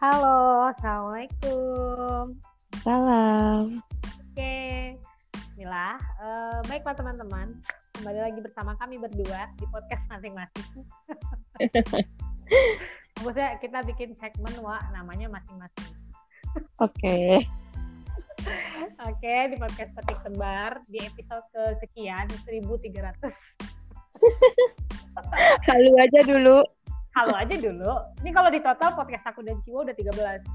Halo, 0.00 0.64
Assalamualaikum. 0.72 2.32
Salam. 2.80 3.84
Oke, 4.00 4.96
Bismillah. 5.28 6.00
Eh, 6.00 6.58
baiklah 6.72 6.96
teman-teman, 6.96 7.60
kembali 8.00 8.20
lagi 8.24 8.40
bersama 8.40 8.72
kami 8.80 8.96
berdua 8.96 9.52
di 9.60 9.68
podcast 9.68 10.00
masing-masing. 10.08 10.88
Maksudnya 13.20 13.60
kita 13.60 13.84
bikin 13.92 14.16
segmen 14.16 14.56
wa 14.64 14.80
namanya 14.96 15.28
masing-masing. 15.28 15.92
Oke. 16.80 17.44
Oke, 19.04 19.34
di 19.52 19.56
podcast 19.60 19.92
Petik 20.00 20.16
Tebar 20.24 20.80
di 20.88 21.04
episode 21.04 21.44
kesekian 21.52 22.24
1300. 22.48 23.04
Halu 25.68 25.92
aja 26.00 26.20
dulu. 26.24 26.79
Halo 27.10 27.34
aja 27.34 27.56
dulu. 27.58 27.90
Ini 28.22 28.30
kalau 28.30 28.50
di 28.54 28.62
total 28.62 28.94
podcast 28.94 29.26
aku 29.26 29.42
dan 29.42 29.58
Ciwo 29.66 29.82
udah 29.82 29.96
13. 29.98 30.46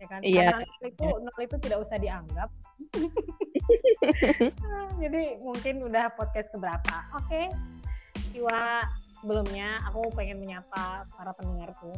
Ya 0.00 0.06
kan? 0.08 0.20
Iya. 0.24 0.48
Karena 0.48 0.64
nol 0.64 0.88
itu, 0.88 1.08
nol 1.20 1.38
itu 1.44 1.56
tidak 1.60 1.78
usah 1.84 1.96
dianggap. 2.00 2.48
Jadi 5.02 5.22
mungkin 5.44 5.74
udah 5.84 6.08
podcast 6.16 6.48
keberapa. 6.56 6.96
Oke. 7.20 7.52
Ciwa, 8.32 8.80
sebelumnya 9.20 9.84
aku 9.92 10.08
pengen 10.16 10.40
menyapa 10.40 11.04
para 11.04 11.36
pendengarku. 11.36 11.92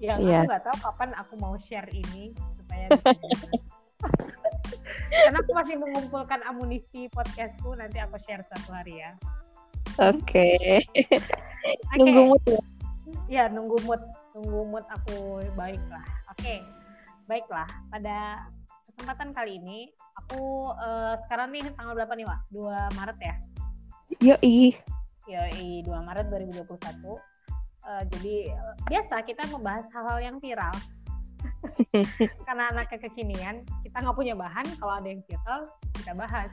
Yang 0.00 0.18
Iya. 0.24 0.36
aku 0.40 0.48
nggak 0.48 0.64
tahu 0.64 0.76
kapan 0.88 1.10
aku 1.16 1.32
mau 1.36 1.54
share 1.60 1.88
ini 1.92 2.32
supaya 2.56 2.88
Karena 5.12 5.38
aku 5.40 5.52
masih 5.56 5.76
mengumpulkan 5.80 6.40
amunisi 6.44 7.08
podcastku, 7.12 7.72
nanti 7.76 8.00
aku 8.00 8.16
share 8.20 8.44
satu 8.48 8.72
hari 8.72 9.00
ya. 9.00 9.12
Oke. 10.00 10.80
Oke. 10.84 11.04
Nunggu 12.00 12.22
mood 12.32 12.44
ya. 13.26 13.48
Nunggu 13.50 13.78
mood, 13.86 14.02
nunggu 14.34 14.60
mood 14.70 14.86
aku 14.90 15.42
baiklah. 15.54 16.06
Oke, 16.32 16.62
baiklah. 17.30 17.68
Pada 17.90 18.46
kesempatan 18.86 19.36
kali 19.36 19.60
ini, 19.60 19.90
aku 20.24 20.72
eh, 20.72 21.14
sekarang 21.26 21.52
nih 21.52 21.68
tanggal 21.76 21.94
berapa 21.94 22.12
nih, 22.16 22.26
Wak? 22.26 22.40
2 22.54 22.96
Maret 22.96 23.18
ya? 23.20 23.34
Yoi. 24.22 24.72
Ya, 25.26 25.42
2 25.50 25.86
Maret 25.86 26.26
2021. 26.30 27.18
Eh, 27.86 28.02
jadi 28.10 28.34
biasa 28.90 29.22
kita 29.22 29.42
membahas 29.54 29.86
hal-hal 29.94 30.18
yang 30.18 30.36
viral. 30.42 30.74
Karena 32.46 32.70
anaknya 32.74 32.98
kekinian, 32.98 33.56
kita 33.86 33.96
nggak 34.02 34.16
punya 34.16 34.34
bahan. 34.34 34.66
Kalau 34.78 34.94
ada 34.98 35.06
yang 35.06 35.22
viral, 35.26 35.60
kita 35.94 36.12
bahas. 36.14 36.50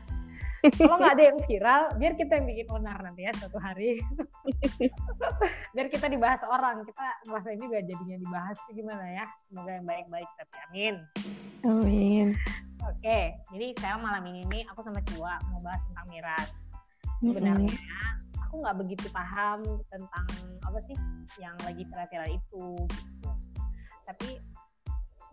Kalau 0.64 0.96
nggak 0.96 1.14
ada 1.20 1.24
yang 1.28 1.40
viral, 1.44 1.82
biar 2.00 2.14
kita 2.16 2.40
yang 2.40 2.48
bikin 2.48 2.68
onar 2.72 2.96
nanti 3.04 3.28
ya 3.28 3.36
suatu 3.36 3.60
hari. 3.60 4.00
biar 5.76 5.88
kita 5.92 6.08
dibahas 6.08 6.40
orang, 6.48 6.88
kita 6.88 7.04
ngerasain 7.28 7.60
juga 7.60 7.84
jadinya 7.84 8.18
dibahas 8.24 8.58
gimana 8.72 9.06
ya. 9.12 9.26
Semoga 9.52 9.72
yang 9.76 9.84
baik-baik 9.84 10.30
tapi 10.40 10.56
amin. 10.72 10.96
Amin. 11.68 12.28
Oke, 12.88 13.36
jadi 13.52 13.68
saya 13.76 14.00
malam 14.00 14.24
ini 14.32 14.48
nih 14.48 14.64
aku 14.72 14.88
sama 14.88 15.04
Ciwa 15.12 15.36
mau 15.52 15.60
bahas 15.60 15.84
tentang 15.84 16.08
miras. 16.08 16.48
Sebenarnya 17.20 17.80
aku 18.48 18.56
nggak 18.64 18.78
begitu 18.80 19.08
paham 19.12 19.60
tentang 19.92 20.28
apa 20.64 20.80
sih 20.88 20.96
yang 21.44 21.56
lagi 21.68 21.84
viral-viral 21.84 22.30
itu 22.32 22.66
gitu. 22.88 23.32
Tapi 24.08 24.30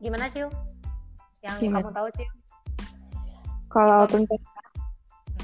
gimana 0.03 0.27
Cil? 0.34 0.51
Yang 1.42 1.56
Gimana? 1.62 1.86
kamu 1.86 1.95
tahu 1.95 2.08
Cil? 2.19 2.31
Kalau 3.70 4.03
tentang 4.11 4.42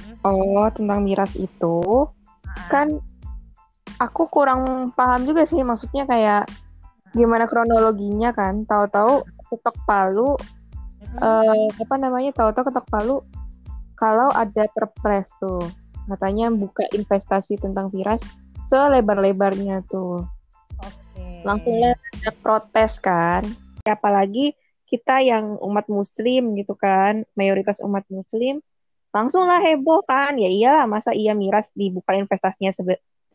Mm-mm. 0.06 0.22
oh 0.24 0.68
tentang 0.70 1.02
miras 1.02 1.34
itu 1.34 2.06
Ah, 2.46 2.72
kan 2.72 2.88
aku 4.00 4.30
kurang 4.32 4.94
paham 4.96 5.26
juga 5.28 5.44
sih 5.44 5.60
maksudnya 5.60 6.08
kayak 6.08 6.48
gimana 7.12 7.44
kronologinya 7.44 8.32
kan. 8.32 8.64
Tahu-tahu 8.64 9.26
ketok 9.52 9.76
palu 9.84 10.38
mm-mm. 10.38 11.20
eh 11.20 11.68
apa 11.76 11.94
namanya? 12.00 12.32
Tahu-tahu 12.32 12.72
ketok 12.72 12.86
palu 12.88 13.20
kalau 13.98 14.32
ada 14.32 14.68
perpres 14.72 15.28
tuh 15.36 15.60
katanya 16.06 16.48
buka 16.54 16.86
investasi 16.94 17.58
tentang 17.58 17.90
miras 17.90 18.22
selebar-lebarnya 18.70 19.82
tuh. 19.90 20.22
Oke. 20.80 21.40
langsung 21.46 21.80
lah 21.80 21.96
ada 21.96 22.30
protes 22.44 23.00
kan 23.00 23.40
apalagi 23.88 24.52
kita 24.86 25.22
yang 25.22 25.56
umat 25.62 25.88
muslim 25.88 26.54
gitu 26.58 26.76
kan 26.76 27.24
mayoritas 27.38 27.80
umat 27.80 28.04
muslim 28.12 28.60
langsung 29.16 29.48
lah 29.48 29.60
heboh 29.64 30.00
kan? 30.10 30.36
Ya 30.36 30.48
iyalah 30.52 30.84
masa 30.84 31.10
iya 31.16 31.32
miras 31.32 31.66
dibuka 31.72 32.12
investasinya 32.12 32.72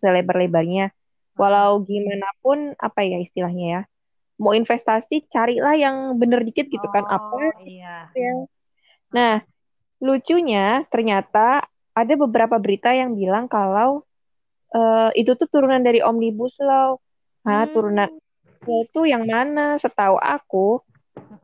selebar-lebarnya? 0.01 0.93
Walau 1.39 1.81
gimana 1.89 2.27
pun 2.45 2.77
apa 2.77 2.99
ya 3.01 3.17
istilahnya 3.25 3.65
ya? 3.75 3.81
Mau 4.41 4.53
investasi 4.53 5.25
carilah 5.33 5.73
yang 5.77 5.95
bener 6.21 6.41
dikit 6.47 6.65
gitu 6.69 6.85
kan. 6.93 7.03
Oh, 7.09 7.17
apa 7.17 7.37
Iya. 7.65 7.95
yang 8.13 8.37
nah 9.11 9.43
lucunya 9.99 10.87
ternyata 10.93 11.67
ada 11.91 12.13
beberapa 12.15 12.55
berita 12.61 12.89
yang 12.95 13.11
bilang 13.17 13.45
kalau 13.49 14.05
eh, 14.71 15.09
itu 15.19 15.35
tuh 15.35 15.47
turunan 15.51 15.81
dari 15.83 15.99
omnibus 15.99 16.55
law. 16.63 16.95
Nah, 17.43 17.67
Hmm. 17.67 17.73
turunan 17.75 18.09
itu 18.63 18.99
yang 19.03 19.27
mana? 19.27 19.75
Setahu 19.75 20.15
aku, 20.15 20.79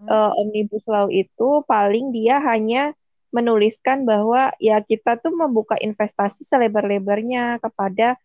eh, 0.07 0.31
Omnibus 0.39 0.83
Law 0.87 1.07
itu 1.11 1.49
paling 1.67 2.15
dia 2.15 2.39
hanya 2.39 2.95
menuliskan 3.37 4.03
bahwa 4.03 4.49
ya 4.57 4.81
kita 4.81 5.21
tuh 5.21 5.29
membuka 5.37 5.77
investasi 5.77 6.41
selebar-lebarnya 6.41 7.61
kepada 7.61 8.17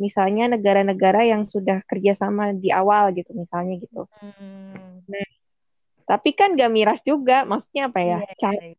misalnya 0.00 0.56
negara-negara 0.56 1.28
yang 1.28 1.44
sudah 1.44 1.82
kerjasama 1.84 2.56
di 2.56 2.72
awal 2.72 3.12
gitu, 3.12 3.34
misalnya 3.36 3.76
gitu. 3.82 4.08
Hmm. 4.22 5.04
Tapi 6.08 6.30
kan 6.32 6.56
gak 6.56 6.72
miras 6.72 7.00
juga, 7.04 7.44
maksudnya 7.44 7.90
apa 7.92 8.00
ya? 8.00 8.18
Iya, 8.24 8.34
Ca- 8.38 8.56
iya. 8.56 8.74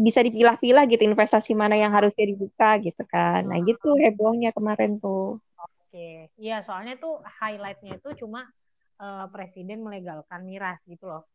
Bisa 0.00 0.24
dipilah-pilah 0.24 0.88
gitu 0.88 1.04
investasi 1.04 1.52
mana 1.52 1.76
yang 1.76 1.92
harusnya 1.92 2.24
dibuka 2.24 2.80
gitu 2.80 3.04
kan. 3.04 3.44
Nah 3.44 3.60
gitu 3.60 3.92
hebohnya 4.00 4.48
kemarin 4.52 4.96
tuh. 4.96 5.36
Oke, 5.60 6.32
iya 6.40 6.64
soalnya 6.64 6.96
tuh 6.96 7.20
highlightnya 7.20 8.00
itu 8.00 8.24
cuma 8.24 8.48
eh, 8.96 9.26
presiden 9.28 9.84
melegalkan 9.84 10.40
miras 10.48 10.80
gitu 10.88 11.04
loh, 11.04 11.28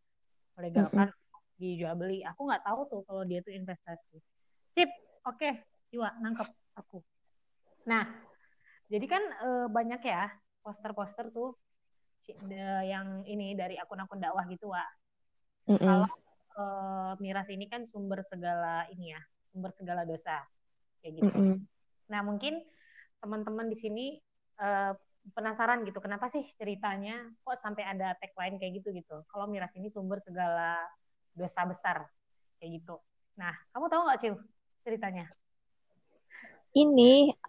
melegalkan 0.57 1.13
dijual 1.55 1.95
beli. 1.95 2.21
Aku 2.23 2.47
nggak 2.47 2.63
tahu 2.63 2.79
tuh 2.91 3.01
kalau 3.07 3.23
dia 3.23 3.39
tuh 3.41 3.55
investasi. 3.55 4.19
Sip, 4.75 4.89
oke, 5.23 5.49
Jiwa 5.91 6.11
nangkep 6.19 6.49
aku. 6.75 6.99
Nah, 7.87 8.03
jadi 8.91 9.05
kan 9.07 9.23
eh, 9.23 9.67
banyak 9.71 10.01
ya 10.03 10.29
poster-poster 10.65 11.29
tuh 11.31 11.55
de- 12.25 12.85
yang 12.89 13.21
ini 13.29 13.53
dari 13.53 13.77
akun-akun 13.77 14.19
dakwah 14.19 14.43
gitu, 14.49 14.73
Wak. 14.73 14.89
Mm-mm. 15.69 15.79
Kalau 15.81 16.09
eh, 16.59 17.11
miras 17.23 17.47
ini 17.47 17.65
kan 17.71 17.87
sumber 17.89 18.25
segala 18.27 18.85
ini 18.91 19.13
ya, 19.15 19.21
sumber 19.53 19.71
segala 19.77 20.03
dosa, 20.03 20.43
kayak 21.01 21.23
gitu. 21.23 21.29
Mm-mm. 21.31 21.55
Nah, 22.11 22.21
mungkin 22.21 22.61
teman-teman 23.23 23.71
di 23.71 23.77
sini 23.79 24.05
eh, 24.59 24.93
penasaran 25.33 25.81
gitu, 25.89 25.97
kenapa 26.03 26.29
sih 26.29 26.45
ceritanya 26.59 27.25
kok 27.41 27.57
sampai 27.63 27.81
ada 27.81 28.13
tagline 28.21 28.61
kayak 28.61 28.81
gitu 28.81 28.93
gitu. 28.93 29.25
Kalau 29.31 29.49
miras 29.49 29.73
ini 29.73 29.89
sumber 29.89 30.21
segala 30.21 30.77
dosa 31.39 31.61
besar 31.71 31.97
kayak 32.57 32.71
gitu. 32.81 32.95
Nah, 33.41 33.53
kamu 33.71 33.85
tahu 33.91 34.01
nggak 34.07 34.19
Cil 34.23 34.35
ceritanya? 34.85 35.25
Ini 36.81 37.03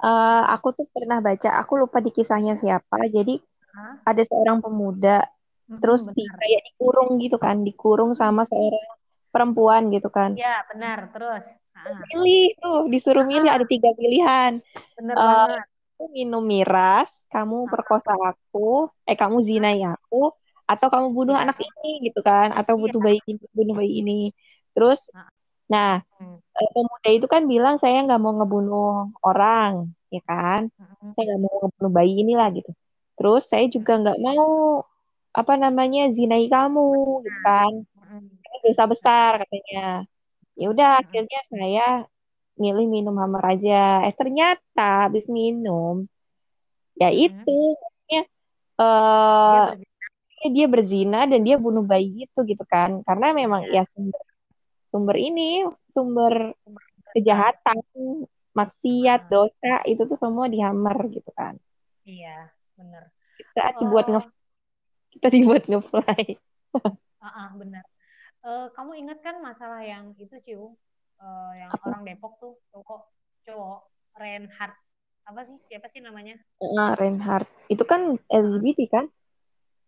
eh, 0.07 0.41
aku 0.55 0.69
tuh 0.77 0.87
pernah 0.95 1.19
baca, 1.27 1.49
aku 1.61 1.73
lupa 1.83 1.99
di 2.07 2.11
kisahnya 2.17 2.53
siapa. 2.63 2.97
Jadi 3.17 3.33
Hah? 3.75 3.97
ada 4.09 4.23
seorang 4.31 4.59
pemuda 4.65 5.11
Mm-mm, 5.71 5.81
terus 5.81 6.03
di 6.17 6.23
kayak 6.39 6.61
dikurung 6.69 7.11
gitu 7.25 7.37
kan, 7.45 7.57
dikurung 7.69 8.13
sama 8.23 8.43
seorang 8.51 8.87
perempuan 9.33 9.83
gitu 9.95 10.09
kan. 10.19 10.33
Ya, 10.41 10.53
benar. 10.71 10.99
Terus, 11.13 11.43
Ah, 11.77 12.07
Pilih 12.09 12.39
tuh, 12.61 12.77
disuruh 12.93 13.25
milih 13.33 13.51
ada 13.55 13.67
tiga 13.73 13.91
pilihan. 13.99 14.53
benar 14.97 15.19
Eh, 15.19 15.47
banget. 15.47 15.67
Minum 16.17 16.45
miras, 16.55 17.09
kamu 17.33 17.57
perkosa 17.73 18.13
aku, 18.31 18.59
eh 19.09 19.17
kamu 19.23 19.39
zinai 19.51 19.81
aku, 19.93 20.17
atau 20.67 20.87
kamu 20.93 21.09
bunuh 21.17 21.35
Iya. 21.37 21.43
anak 21.47 21.59
ini 21.63 21.89
gitu 22.11 22.21
kan, 22.21 22.49
atau 22.51 22.75
Iya. 22.77 22.81
butuh 22.83 23.01
bayi 23.01 23.19
ini, 23.31 23.45
bunuh 23.57 23.75
bayi 23.79 23.93
ini. 24.03 24.21
Terus, 24.75 25.01
Ah. 25.15 25.31
nah 25.67 25.93
Hmm. 26.19 26.37
eh, 26.57 26.69
pemuda 26.75 27.09
itu 27.13 27.27
kan 27.29 27.43
bilang 27.45 27.77
saya 27.77 28.01
nggak 28.07 28.21
mau 28.21 28.33
ngebunuh 28.39 29.13
orang, 29.23 29.73
ya 30.11 30.21
kan? 30.25 30.61
Saya 31.15 31.23
nggak 31.29 31.41
mau 31.45 31.55
ngebunuh 31.63 31.93
bayi 31.93 32.13
inilah 32.23 32.49
gitu. 32.53 32.71
Terus 33.17 33.43
saya 33.47 33.65
juga 33.69 33.93
nggak 34.03 34.19
mau 34.21 34.47
apa 35.33 35.53
namanya 35.55 36.09
zinai 36.17 36.49
kamu 36.49 36.87
gitu 37.25 37.39
kan. 37.45 37.73
Ini 38.45 38.57
dosa 38.65 38.85
besar 38.89 39.31
katanya. 39.45 40.09
Ya 40.57 40.67
udah 40.73 40.89
akhirnya 41.05 41.41
saya 41.53 41.87
milih 42.57 42.89
minum 42.89 43.13
hammer 43.21 43.45
aja. 43.53 44.01
Eh 44.09 44.15
ternyata 44.17 45.13
habis 45.13 45.29
minum 45.29 46.09
ya 46.97 47.13
itu 47.13 47.53
maksudnya 47.77 48.21
eh 48.81 49.61
berzina. 49.77 49.96
Dia 50.45 50.67
berzina 50.69 51.25
dan 51.25 51.41
dia 51.43 51.57
bunuh 51.57 51.83
bayi 51.83 52.29
itu 52.29 52.39
gitu 52.45 52.65
kan. 52.69 53.01
Karena 53.03 53.33
memang 53.33 53.67
Iya. 53.69 53.83
ya 53.83 53.91
sumber 53.93 54.23
sumber 54.87 55.17
ini 55.19 55.67
sumber 55.91 56.35
kejahatan, 57.13 57.79
maksiat, 58.53 59.27
Hmm. 59.27 59.31
dosa 59.33 59.73
itu 59.89 60.03
tuh 60.05 60.19
semua 60.19 60.47
di 60.47 60.61
hammer 60.61 60.97
gitu 61.11 61.29
kan. 61.33 61.57
Iya, 62.05 62.53
benar. 62.77 63.11
Kita 63.37 63.81
dibuat 63.81 64.07
Oh, 64.09 64.13
nge 64.17 64.21
kita 65.17 65.29
dibuat 65.33 65.63
ngefly. 65.67 66.25
Ah, 67.17 67.27
ah, 67.27 67.49
benar. 67.59 67.83
Uh, 68.47 68.71
kamu 68.71 69.03
ingat 69.03 69.19
kan 69.25 69.43
masalah 69.43 69.83
yang 69.83 70.15
itu 70.15 70.31
Ciu, 70.39 70.79
uh, 71.19 71.53
yang 71.59 71.67
Apa? 71.75 71.91
orang 71.91 72.07
Depok 72.07 72.39
tuh 72.39 72.55
cowok 72.71 73.11
cowok 73.43 73.79
Reinhardt 74.15 74.77
apa 75.27 75.43
sih 75.43 75.59
siapa 75.67 75.91
sih 75.91 75.99
namanya? 75.99 76.39
Uh, 76.63 76.95
Reinhardt 76.95 77.51
itu 77.67 77.83
kan 77.83 78.15
LGBT 78.31 78.87
kan? 78.87 79.05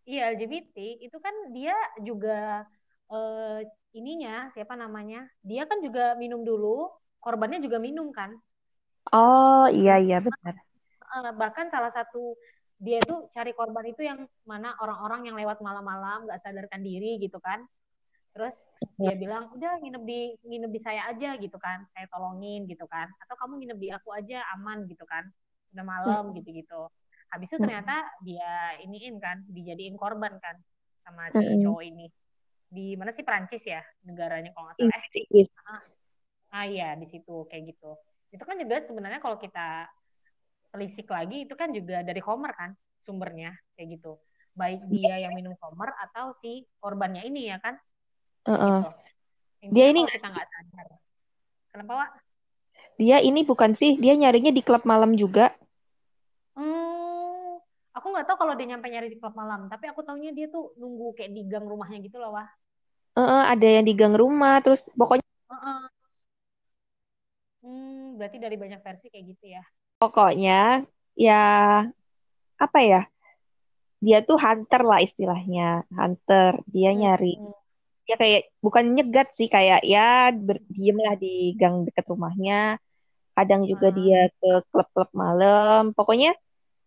Iya 0.09 0.33
LGBT 0.33 0.77
itu 1.05 1.17
kan 1.21 1.35
dia 1.53 1.77
juga 2.01 2.65
uh, 3.13 3.61
ininya 3.93 4.49
siapa 4.57 4.73
namanya? 4.73 5.29
Dia 5.45 5.69
kan 5.69 5.85
juga 5.85 6.17
minum 6.17 6.41
dulu, 6.49 6.89
korbannya 7.21 7.61
juga 7.61 7.77
minum 7.77 8.09
kan? 8.09 8.33
Oh 9.13 9.69
iya 9.69 10.01
iya 10.01 10.25
benar. 10.25 10.57
Uh, 11.13 11.33
bahkan 11.37 11.69
salah 11.69 11.93
satu 11.93 12.33
dia 12.79 13.03
tuh 13.05 13.27
cari 13.35 13.53
korban 13.53 13.85
itu 13.91 14.07
yang 14.07 14.25
mana 14.47 14.73
orang-orang 14.79 15.29
yang 15.29 15.37
lewat 15.37 15.59
malam-malam 15.61 16.25
nggak 16.25 16.41
sadarkan 16.47 16.81
diri 16.81 17.19
gitu 17.19 17.43
kan 17.43 17.67
terus 18.31 18.55
dia 18.95 19.19
bilang 19.19 19.51
udah 19.51 19.83
nginep 19.83 20.03
di 20.07 20.21
nginep 20.47 20.71
di 20.71 20.81
saya 20.87 21.11
aja 21.11 21.35
gitu 21.43 21.59
kan 21.59 21.83
saya 21.91 22.07
tolongin 22.07 22.71
gitu 22.71 22.87
kan 22.87 23.11
atau 23.19 23.35
kamu 23.35 23.67
nginep 23.67 23.79
di 23.83 23.89
aku 23.91 24.15
aja 24.15 24.47
aman 24.55 24.87
gitu 24.87 25.03
kan 25.11 25.27
udah 25.75 25.83
malam 25.83 26.31
gitu 26.39 26.55
gitu 26.55 26.87
habis 27.29 27.49
itu 27.53 27.59
ternyata 27.61 28.09
dia 28.25 28.77
iniin 28.85 29.21
kan 29.21 29.45
dijadiin 29.49 29.97
korban 30.01 30.37
kan 30.41 30.57
sama 31.05 31.29
si 31.33 31.45
cowok 31.65 31.83
ini. 31.85 32.07
Di 32.69 32.97
mana 33.01 33.17
sih 33.17 33.25
Prancis 33.25 33.65
ya 33.65 33.81
negaranya 34.05 34.53
kalau 34.53 34.73
nggak 34.73 34.77
salah. 34.81 34.97
Eh 35.33 35.47
ah, 35.65 35.83
ah. 36.53 36.65
Iya 36.69 36.89
di 37.01 37.07
situ 37.09 37.49
kayak 37.49 37.75
gitu. 37.75 37.97
Itu 38.33 38.45
kan 38.45 38.57
juga 38.61 38.85
sebenarnya 38.85 39.21
kalau 39.21 39.41
kita 39.41 39.89
telisik 40.69 41.09
lagi 41.09 41.49
itu 41.49 41.55
kan 41.57 41.73
juga 41.73 42.05
dari 42.05 42.21
Homer 42.21 42.53
kan 42.53 42.71
sumbernya 43.05 43.57
kayak 43.77 44.01
gitu. 44.01 44.21
Baik 44.53 44.85
dia 44.93 45.25
yang 45.25 45.33
minum 45.33 45.57
Homer 45.65 45.93
atau 45.97 46.37
si 46.41 46.69
korbannya 46.81 47.25
ini 47.25 47.49
ya 47.49 47.57
kan? 47.61 47.77
Uh 48.45 48.53
-uh. 48.53 48.81
Gitu. 49.59 49.75
dia 49.75 49.87
ini 49.91 50.07
kita 50.07 50.29
nggak 50.29 50.49
sadar. 50.49 50.87
Kenapa 51.69 51.93
Wak? 51.95 52.11
dia 52.99 53.23
ini 53.23 53.47
bukan 53.47 53.73
sih 53.73 53.95
dia 53.97 54.19
nyarinya 54.19 54.51
di 54.51 54.61
klub 54.61 54.83
malam 54.83 55.15
juga 55.15 55.55
aku 57.99 58.15
nggak 58.15 58.27
tahu 58.31 58.37
kalau 58.47 58.55
dia 58.55 58.67
nyampe 58.71 58.87
nyari 58.87 59.11
di 59.11 59.19
klub 59.19 59.35
malam 59.35 59.67
tapi 59.67 59.91
aku 59.91 60.07
taunya 60.07 60.31
dia 60.31 60.47
tuh 60.47 60.71
nunggu 60.79 61.19
kayak 61.19 61.35
di 61.35 61.43
gang 61.51 61.67
rumahnya 61.67 61.99
gitu 61.99 62.23
loh 62.23 62.39
wah 62.39 62.49
uh 63.19 63.45
ada 63.51 63.67
yang 63.67 63.85
di 63.85 63.95
gang 63.99 64.15
rumah 64.15 64.63
terus 64.63 64.87
pokoknya 64.95 65.27
uh 65.51 65.55
-uh. 65.55 65.81
Hmm, 67.59 68.15
berarti 68.15 68.39
dari 68.39 68.55
banyak 68.55 68.81
versi 68.81 69.11
kayak 69.11 69.25
gitu 69.35 69.45
ya 69.51 69.63
pokoknya 69.99 70.87
ya 71.19 71.45
apa 72.55 72.79
ya 72.87 73.03
dia 73.99 74.23
tuh 74.23 74.39
hunter 74.39 74.83
lah 74.87 75.03
istilahnya 75.03 75.83
hunter 75.91 76.63
dia 76.71 76.95
hmm, 76.95 76.99
nyari 77.03 77.35
hmm. 77.35 77.55
dia 78.07 78.15
kayak 78.15 78.43
bukan 78.63 78.95
nyegat 78.95 79.35
sih 79.35 79.51
kayak 79.51 79.83
ya 79.83 80.31
berdiam 80.31 80.97
lah 81.03 81.19
di 81.19 81.59
gang 81.59 81.83
dekat 81.83 82.07
rumahnya 82.07 82.79
kadang 83.35 83.67
juga 83.67 83.91
hmm. 83.91 83.97
dia 83.99 84.21
ke 84.39 84.51
klub-klub 84.71 85.11
malam 85.15 85.91
pokoknya 85.99 86.39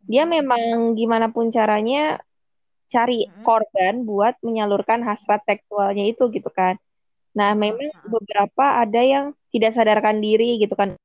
dia 0.06 0.24
memang 0.26 0.94
gimana 0.98 1.30
pun 1.30 1.50
caranya 1.50 2.22
cari 2.92 3.28
hmm. 3.28 3.44
korban 3.46 4.04
buat 4.04 4.36
menyalurkan 4.44 5.02
hasrat 5.06 5.42
seksualnya 5.48 6.06
itu 6.08 6.28
gitu 6.34 6.50
kan 6.52 6.76
nah 7.32 7.56
memang 7.56 7.92
beberapa 8.06 8.84
ada 8.84 9.00
yang 9.00 9.26
tidak 9.52 9.72
sadarkan 9.72 10.20
diri 10.20 10.60
gitu 10.60 10.76
kan 10.76 10.96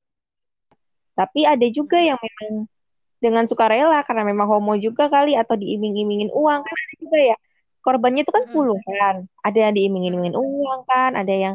tapi 1.16 1.48
ada 1.48 1.64
juga 1.72 1.96
yang 1.96 2.18
memang 2.20 2.68
dengan 3.16 3.44
sukarela 3.48 4.04
karena 4.04 4.22
memang 4.28 4.46
homo 4.46 4.76
juga 4.76 5.08
kali 5.08 5.32
atau 5.34 5.56
diiming-imingin 5.56 6.28
uang 6.30 6.60
kan 6.60 6.74
ada 6.76 6.94
juga 7.00 7.18
ya. 7.34 7.36
Korbannya 7.80 8.22
itu 8.26 8.32
kan 8.34 8.44
puluhan. 8.50 9.16
Ada 9.46 9.58
yang 9.70 9.74
diiming-imingin 9.78 10.34
uang 10.34 10.80
kan, 10.90 11.14
ada 11.14 11.30
yang 11.30 11.54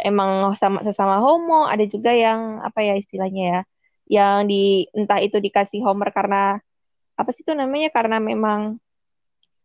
emang 0.00 0.56
sama 0.56 0.80
sesama 0.82 1.20
homo, 1.22 1.68
ada 1.68 1.84
juga 1.86 2.10
yang 2.16 2.60
apa 2.64 2.80
ya 2.82 2.94
istilahnya 2.96 3.42
ya, 3.44 3.60
yang 4.08 4.36
di 4.48 4.88
entah 4.96 5.20
itu 5.20 5.36
dikasih 5.38 5.84
homer 5.84 6.10
karena 6.16 6.58
apa 7.16 7.30
sih 7.32 7.42
itu 7.42 7.52
namanya 7.56 7.88
karena 7.90 8.20
memang 8.20 8.76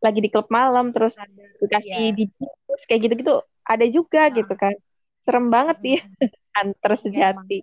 lagi 0.01 0.19
di 0.23 0.29
klub 0.33 0.49
malam 0.49 0.89
terus 0.89 1.13
dikasih 1.61 2.15
di 2.17 2.25
kayak 2.89 3.01
gitu-gitu 3.05 3.43
ada 3.67 3.85
juga 3.87 4.27
nah. 4.27 4.35
gitu 4.35 4.53
kan. 4.57 4.75
Serem 5.21 5.53
banget 5.53 5.77
ya 5.85 6.01
antar 6.59 6.97
sejati. 6.97 7.61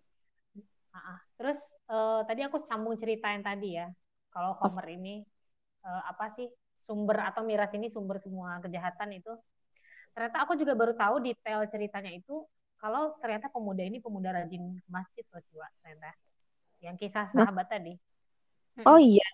Terus 1.39 1.59
uh, 1.87 2.27
tadi 2.27 2.43
aku 2.43 2.59
sambung 2.67 2.99
cerita 2.99 3.31
yang 3.31 3.47
tadi 3.47 3.79
ya, 3.79 3.87
kalau 4.35 4.59
Homer 4.59 4.91
ini 4.91 5.23
uh, 5.87 6.03
apa 6.11 6.35
sih 6.35 6.51
sumber 6.83 7.23
atau 7.31 7.47
miras 7.47 7.71
ini 7.79 7.87
sumber 7.95 8.19
semua 8.19 8.59
kejahatan 8.59 9.15
itu. 9.15 9.31
Ternyata 10.19 10.43
aku 10.43 10.59
juga 10.59 10.75
baru 10.75 10.99
tahu 10.99 11.23
detail 11.23 11.63
ceritanya 11.71 12.11
itu 12.11 12.43
kalau 12.83 13.15
ternyata 13.23 13.47
pemuda 13.55 13.87
ini 13.87 14.03
pemuda 14.03 14.35
rajin 14.35 14.83
masjid 14.91 15.23
loh 15.31 15.43
jiwa 15.47 15.67
ternyata. 15.79 16.11
Yang 16.83 17.07
kisah 17.07 17.31
sahabat 17.31 17.71
tadi. 17.71 17.95
Oh 18.83 18.99
iya. 18.99 19.27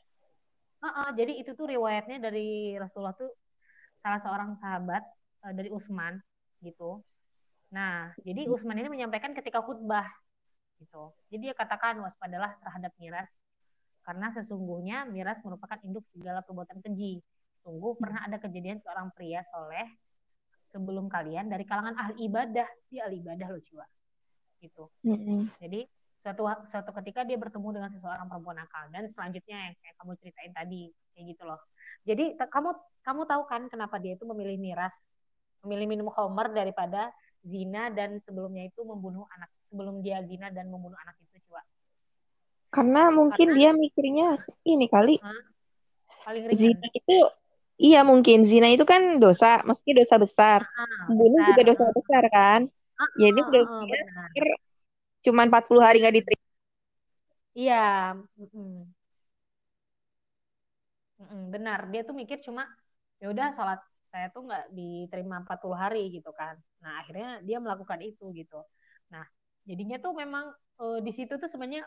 Uh 0.84 0.88
-uh, 0.92 1.08
jadi 1.16 1.40
itu 1.40 1.56
tuh 1.56 1.64
riwayatnya 1.64 2.20
dari 2.20 2.76
Rasulullah 2.76 3.16
tuh 3.16 3.32
salah 4.04 4.20
seorang 4.20 4.60
sahabat 4.60 5.00
uh, 5.48 5.52
dari 5.56 5.72
Utsman 5.72 6.20
gitu. 6.60 7.00
Nah, 7.72 8.12
jadi 8.20 8.44
Utsman 8.52 8.76
ini 8.76 8.92
menyampaikan 8.92 9.32
ketika 9.32 9.64
khutbah 9.64 10.04
gitu. 10.76 11.16
Jadi 11.32 11.48
dia 11.48 11.54
katakan 11.56 11.96
waspadalah 12.04 12.52
terhadap 12.60 12.92
miras 13.00 13.32
karena 14.04 14.28
sesungguhnya 14.36 15.08
miras 15.08 15.40
merupakan 15.40 15.80
induk 15.80 16.04
segala 16.12 16.44
perbuatan 16.44 16.84
keji. 16.84 17.24
Sungguh 17.64 17.96
pernah 17.96 18.20
ada 18.28 18.36
kejadian 18.36 18.84
seorang 18.84 19.08
pria 19.16 19.40
soleh 19.48 19.88
sebelum 20.68 21.08
kalian 21.08 21.48
dari 21.48 21.64
kalangan 21.64 21.96
ahli 21.96 22.28
ibadah, 22.28 22.68
dia 22.92 23.08
ahli 23.08 23.24
ibadah 23.24 23.48
loh 23.48 23.62
jiwa. 23.64 23.86
Gitu. 24.60 24.84
Mm-hmm. 25.08 25.40
Jadi 25.64 25.80
suatu 26.24 26.48
suatu 26.72 26.90
ketika 27.04 27.20
dia 27.28 27.36
bertemu 27.36 27.68
dengan 27.76 27.90
seseorang 27.92 28.26
perempuan 28.32 28.64
akal 28.64 28.88
dan 28.88 29.12
selanjutnya 29.12 29.68
yang 29.68 29.74
kayak 29.76 29.94
kamu 30.00 30.12
ceritain 30.24 30.52
tadi 30.56 30.82
kayak 31.12 31.24
gitu 31.36 31.42
loh. 31.44 31.60
Jadi 32.08 32.24
kamu 32.40 32.70
kamu 33.04 33.22
tahu 33.28 33.42
kan 33.44 33.62
kenapa 33.68 34.00
dia 34.00 34.16
itu 34.16 34.24
memilih 34.24 34.56
miras, 34.56 34.94
memilih 35.60 35.84
minum 35.84 36.08
homer 36.08 36.48
daripada 36.56 37.12
zina 37.44 37.92
dan 37.92 38.24
sebelumnya 38.24 38.72
itu 38.72 38.80
membunuh 38.88 39.28
anak 39.36 39.52
sebelum 39.68 40.00
dia 40.00 40.24
zina 40.24 40.48
dan 40.48 40.72
membunuh 40.72 40.96
anak 40.96 41.12
itu 41.20 41.44
coba 41.44 41.60
karena 42.74 43.02
mungkin 43.14 43.48
karena, 43.54 43.58
dia 43.58 43.70
mikirnya 43.70 44.28
ini 44.66 44.90
kali. 44.90 45.22
Paling 46.26 46.44
ringan. 46.50 46.58
zina 46.58 46.86
itu 46.90 47.18
iya 47.78 48.00
mungkin 48.02 48.48
zina 48.50 48.66
itu 48.74 48.82
kan 48.82 49.22
dosa 49.22 49.62
meski 49.62 49.94
dosa 49.94 50.18
besar. 50.18 50.66
Membunuh 51.06 51.46
juga 51.54 51.62
dosa 51.62 51.86
besar 51.94 52.24
kan. 52.34 52.60
Ah, 52.98 53.10
jadi 53.14 53.38
udah 53.38 53.62
ah, 53.62 54.58
cuma 55.24 55.40
40 55.48 55.82
hari 55.86 55.96
nggak 56.02 56.16
diterima 56.18 56.46
iya 57.54 57.74
mm 58.42 58.94
benar 61.54 61.80
dia 61.92 62.02
tuh 62.08 62.14
mikir 62.20 62.38
cuma 62.46 62.62
ya 63.22 63.26
udah 63.32 63.46
sholat 63.56 63.80
saya 64.14 64.30
tuh 64.30 64.46
nggak 64.46 64.64
diterima 64.78 65.42
40 65.42 65.74
hari 65.74 66.06
gitu 66.14 66.30
kan. 66.30 66.54
Nah, 66.78 67.02
akhirnya 67.02 67.42
dia 67.42 67.58
melakukan 67.58 67.98
itu 67.98 68.30
gitu. 68.30 68.62
Nah, 69.10 69.26
jadinya 69.66 69.98
tuh 69.98 70.14
memang 70.14 70.54
e, 70.78 71.02
di 71.02 71.10
situ 71.10 71.34
tuh 71.34 71.50
sebenarnya 71.50 71.82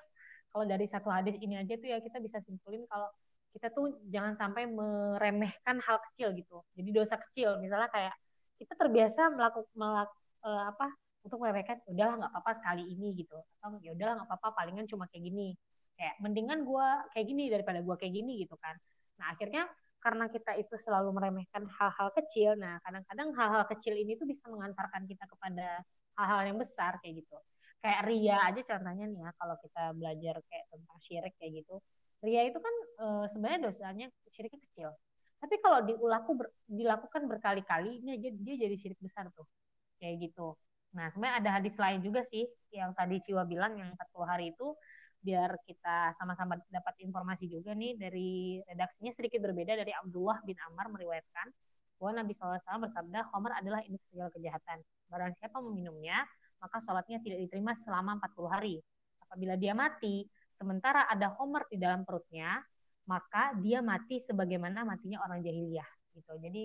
kalau 0.52 0.68
dari 0.68 0.84
satu 0.92 1.08
hadis 1.08 1.40
ini 1.40 1.56
aja 1.56 1.80
tuh 1.80 1.88
ya 1.88 2.04
kita 2.04 2.20
bisa 2.20 2.44
simpulin 2.44 2.84
kalau 2.92 3.08
kita 3.56 3.72
tuh 3.72 3.96
jangan 4.12 4.36
sampai 4.36 4.68
meremehkan 4.68 5.80
hal 5.80 6.04
kecil 6.12 6.36
gitu. 6.36 6.60
Jadi 6.76 6.90
dosa 6.92 7.16
kecil, 7.16 7.64
misalnya 7.64 7.88
kayak 7.96 8.16
kita 8.60 8.74
terbiasa 8.76 9.32
melakukan 9.32 9.72
melak, 9.80 10.12
e, 10.44 10.50
apa 10.52 10.88
untuk 11.28 11.44
meremehkan, 11.44 11.84
udahlah 11.92 12.16
nggak 12.24 12.32
apa-apa 12.32 12.52
sekali 12.64 12.84
ini 12.88 13.14
gitu. 13.20 13.38
Atau 13.60 13.78
ya 13.84 13.92
udahlah 13.94 14.24
nggak 14.24 14.30
apa-apa, 14.32 14.48
palingan 14.56 14.88
cuma 14.88 15.06
kayak 15.12 15.28
gini. 15.28 15.54
Kayak 16.00 16.16
mendingan 16.24 16.64
gue 16.64 16.88
kayak 17.12 17.26
gini 17.28 17.44
daripada 17.52 17.80
gue 17.84 17.96
kayak 18.00 18.14
gini 18.16 18.48
gitu 18.48 18.56
kan. 18.58 18.76
Nah 19.20 19.34
akhirnya 19.36 19.68
karena 19.98 20.30
kita 20.30 20.56
itu 20.56 20.76
selalu 20.78 21.10
meremehkan 21.12 21.66
hal-hal 21.68 22.14
kecil, 22.14 22.54
nah 22.56 22.78
kadang-kadang 22.86 23.34
hal-hal 23.34 23.64
kecil 23.68 23.98
ini 23.98 24.14
tuh 24.16 24.30
bisa 24.30 24.46
mengantarkan 24.48 25.04
kita 25.10 25.26
kepada 25.26 25.82
hal-hal 26.16 26.54
yang 26.54 26.58
besar 26.62 27.02
kayak 27.02 27.26
gitu. 27.26 27.38
Kayak 27.82 28.02
ria 28.10 28.38
aja 28.46 28.62
contohnya 28.66 29.06
nih 29.10 29.20
ya, 29.26 29.30
kalau 29.38 29.56
kita 29.62 29.84
belajar 29.94 30.36
kayak 30.50 30.66
tentang 30.70 30.98
syirik 31.02 31.34
kayak 31.38 31.52
gitu. 31.62 31.76
Ria 32.26 32.42
itu 32.50 32.58
kan 32.58 32.76
e, 32.98 33.06
sebenarnya 33.30 33.60
dosanya 33.70 34.08
syiriknya 34.34 34.62
kecil. 34.70 34.90
Tapi 35.38 35.56
kalau 35.62 35.86
diulaku 35.86 36.32
dilakukan 36.66 37.30
berkali-kali, 37.30 38.02
ini 38.02 38.18
dia, 38.18 38.34
dia 38.34 38.56
jadi 38.66 38.76
syirik 38.78 38.98
besar 38.98 39.30
tuh. 39.34 39.46
Kayak 40.02 40.30
gitu. 40.30 40.58
Nah, 40.96 41.12
sebenarnya 41.12 41.38
ada 41.44 41.52
hadis 41.60 41.76
lain 41.76 42.00
juga 42.00 42.24
sih 42.24 42.48
yang 42.72 42.96
tadi 42.96 43.20
Ciwa 43.20 43.44
bilang 43.44 43.76
yang 43.76 43.92
40 43.96 44.28
hari 44.28 44.46
itu 44.56 44.72
biar 45.18 45.60
kita 45.66 46.16
sama-sama 46.16 46.56
dapat 46.70 46.96
informasi 47.04 47.50
juga 47.50 47.74
nih 47.74 47.98
dari 48.00 48.62
redaksinya 48.64 49.12
sedikit 49.12 49.44
berbeda 49.44 49.76
dari 49.76 49.92
Abdullah 49.92 50.40
bin 50.46 50.56
Ammar 50.70 50.94
meriwayatkan 50.94 51.52
bahwa 51.98 52.22
Nabi 52.22 52.32
SAW 52.38 52.62
bersabda, 52.62 53.20
Homer 53.34 53.58
adalah 53.58 53.82
induk 53.82 54.06
segala 54.14 54.30
kejahatan. 54.30 54.78
Barang 55.10 55.34
siapa 55.34 55.58
meminumnya, 55.66 56.22
maka 56.62 56.78
sholatnya 56.86 57.18
tidak 57.26 57.42
diterima 57.50 57.74
selama 57.82 58.22
40 58.22 58.50
hari. 58.54 58.76
Apabila 59.26 59.58
dia 59.58 59.74
mati, 59.74 60.30
sementara 60.54 61.10
ada 61.10 61.34
Homer 61.36 61.66
di 61.68 61.82
dalam 61.82 62.06
perutnya, 62.06 62.62
maka 63.10 63.58
dia 63.58 63.82
mati 63.82 64.22
sebagaimana 64.22 64.86
matinya 64.86 65.26
orang 65.26 65.42
jahiliyah. 65.42 65.90
Gitu. 66.14 66.34
Jadi 66.38 66.64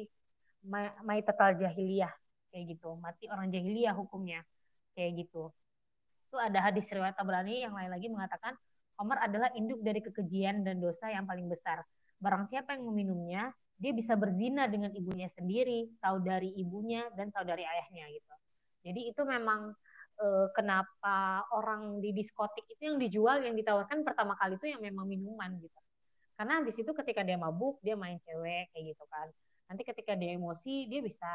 total 1.25 1.57
jahiliyah 1.59 2.12
kayak 2.52 2.76
gitu. 2.76 2.94
Mati 3.00 3.26
orang 3.32 3.49
jahiliyah 3.49 3.97
hukumnya 3.97 4.44
kayak 4.92 5.25
gitu. 5.25 5.49
Itu 6.28 6.37
ada 6.37 6.61
hadis 6.61 6.85
riwayat 6.92 7.16
Tabrani 7.16 7.64
yang 7.64 7.73
lain 7.73 7.90
lagi 7.90 8.12
mengatakan 8.12 8.54
Homer 9.00 9.18
adalah 9.25 9.49
induk 9.56 9.80
dari 9.80 10.04
kekejian 10.04 10.62
dan 10.62 10.78
dosa 10.78 11.09
yang 11.09 11.25
paling 11.25 11.49
besar. 11.49 11.82
Barang 12.21 12.47
siapa 12.47 12.76
yang 12.76 12.87
meminumnya 12.87 13.50
dia 13.80 13.90
bisa 13.90 14.14
berzina 14.14 14.71
dengan 14.71 14.94
ibunya 14.94 15.26
sendiri 15.32 15.90
saudari 15.99 16.54
ibunya 16.54 17.09
dan 17.18 17.35
saudari 17.35 17.66
ayahnya 17.66 18.06
gitu. 18.14 18.35
Jadi 18.87 19.11
itu 19.11 19.23
memang 19.26 19.75
uh, 20.23 20.47
kenapa 20.54 21.47
orang 21.50 21.99
di 21.99 22.14
diskotik 22.14 22.62
itu 22.71 22.82
yang 22.87 22.99
dijual 23.02 23.42
yang 23.42 23.59
ditawarkan 23.59 24.06
pertama 24.06 24.38
kali 24.38 24.54
itu 24.54 24.71
yang 24.71 24.82
memang 24.82 25.11
minuman 25.11 25.59
gitu. 25.59 25.80
Karena 26.38 26.62
di 26.62 26.71
situ 26.71 26.94
ketika 26.94 27.26
dia 27.26 27.35
mabuk 27.35 27.82
dia 27.82 27.99
main 27.99 28.23
cewek 28.23 28.71
kayak 28.71 28.85
gitu 28.94 29.04
kan. 29.11 29.26
Nanti 29.66 29.82
ketika 29.82 30.14
dia 30.14 30.37
emosi 30.37 30.87
dia 30.87 31.00
bisa 31.02 31.30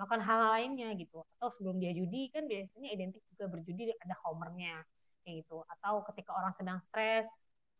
melakukan 0.00 0.24
hal 0.24 0.40
lainnya 0.56 0.88
gitu. 0.96 1.20
Atau 1.36 1.52
sebelum 1.52 1.76
dia 1.76 1.92
judi 1.92 2.32
kan 2.32 2.48
biasanya 2.48 2.88
identik 2.88 3.20
juga 3.28 3.52
berjudi 3.52 3.92
ada 4.00 4.16
homernya 4.24 4.80
kayak 5.20 5.44
gitu. 5.44 5.60
Atau 5.76 6.00
ketika 6.08 6.32
orang 6.32 6.56
sedang 6.56 6.80
stres 6.88 7.28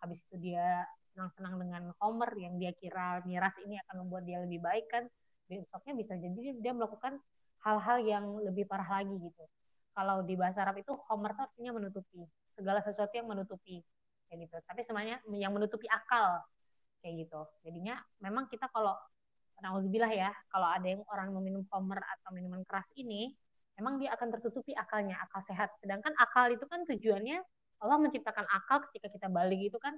habis 0.05 0.21
itu 0.29 0.53
dia 0.53 0.85
senang-senang 1.17 1.57
dengan 1.57 1.83
homer 1.97 2.29
yang 2.37 2.61
dia 2.61 2.77
kira 2.77 3.25
miras 3.25 3.57
ini 3.65 3.81
akan 3.89 4.05
membuat 4.05 4.29
dia 4.29 4.39
lebih 4.45 4.61
baik 4.61 4.85
kan 4.93 5.09
besoknya 5.49 5.97
bisa 5.97 6.13
jadi 6.15 6.61
dia 6.61 6.73
melakukan 6.77 7.17
hal-hal 7.65 7.99
yang 8.05 8.25
lebih 8.45 8.69
parah 8.69 9.01
lagi 9.01 9.17
gitu. 9.17 9.45
Kalau 9.97 10.21
di 10.23 10.37
bahasa 10.37 10.63
Arab 10.63 10.77
itu 10.79 10.93
homer 11.09 11.33
itu 11.33 11.43
artinya 11.43 11.73
menutupi 11.81 12.23
segala 12.53 12.85
sesuatu 12.85 13.17
yang 13.17 13.27
menutupi 13.27 13.81
kayak 14.29 14.47
gitu. 14.47 14.57
Tapi 14.69 14.81
semuanya 14.85 15.19
yang 15.33 15.51
menutupi 15.57 15.89
akal 15.89 16.45
kayak 17.03 17.27
gitu. 17.27 17.41
Jadinya 17.67 17.99
memang 18.23 18.47
kita 18.47 18.69
kalau 18.71 18.95
nauzubillah 19.63 20.13
ya 20.13 20.31
kalau 20.53 20.69
ada 20.69 20.87
yang 20.87 21.03
orang 21.09 21.33
meminum 21.37 21.63
homer 21.73 22.01
atau 22.01 22.33
minuman 22.33 22.65
keras 22.67 22.87
ini 22.97 23.33
memang 23.77 23.97
dia 24.01 24.13
akan 24.13 24.29
tertutupi 24.35 24.77
akalnya 24.77 25.17
akal 25.21 25.41
sehat 25.49 25.73
sedangkan 25.81 26.13
akal 26.21 26.53
itu 26.53 26.65
kan 26.69 26.85
tujuannya 26.85 27.41
Allah 27.81 27.97
menciptakan 27.97 28.45
akal 28.49 28.85
ketika 28.91 29.09
kita 29.09 29.29
balik 29.33 29.61
itu 29.61 29.79
kan 29.81 29.97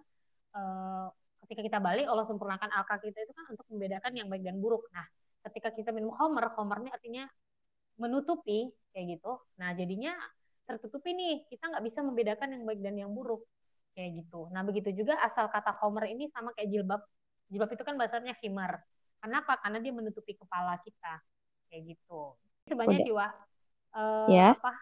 uh, 0.54 1.10
ketika 1.46 1.60
kita 1.66 1.78
balik 1.82 2.06
Allah 2.06 2.24
sempurnakan 2.24 2.70
akal 2.70 3.02
kita 3.02 3.18
itu 3.26 3.32
kan 3.34 3.44
untuk 3.50 3.66
membedakan 3.68 4.12
yang 4.14 4.30
baik 4.30 4.46
dan 4.46 4.62
buruk. 4.62 4.86
Nah, 4.94 5.04
ketika 5.50 5.74
kita 5.74 5.90
minum 5.90 6.14
homer, 6.14 6.54
homer 6.54 6.78
ini 6.86 6.90
artinya 6.94 7.24
menutupi 7.98 8.70
kayak 8.94 9.18
gitu. 9.18 9.42
Nah, 9.58 9.74
jadinya 9.74 10.14
tertutupi 10.64 11.12
nih, 11.12 11.44
kita 11.50 11.68
nggak 11.74 11.84
bisa 11.84 12.00
membedakan 12.06 12.54
yang 12.54 12.62
baik 12.62 12.80
dan 12.80 12.94
yang 12.94 13.10
buruk 13.10 13.42
kayak 13.92 14.22
gitu. 14.22 14.48
Nah, 14.54 14.62
begitu 14.62 14.94
juga 14.94 15.18
asal 15.20 15.50
kata 15.50 15.74
homer 15.82 16.08
ini 16.14 16.30
sama 16.30 16.54
kayak 16.54 16.70
jilbab. 16.70 17.02
Jilbab 17.50 17.70
itu 17.74 17.82
kan 17.82 17.94
bahasanya 17.98 18.38
khimar. 18.38 18.78
Kenapa? 19.22 19.56
Karena 19.62 19.78
dia 19.78 19.92
menutupi 19.94 20.34
kepala 20.34 20.76
kita 20.82 21.22
kayak 21.70 21.82
gitu. 21.94 22.34
Sebenarnya 22.66 23.06
jiwa 23.06 23.26
uh, 23.94 24.28
ya. 24.28 24.58
apa? 24.58 24.74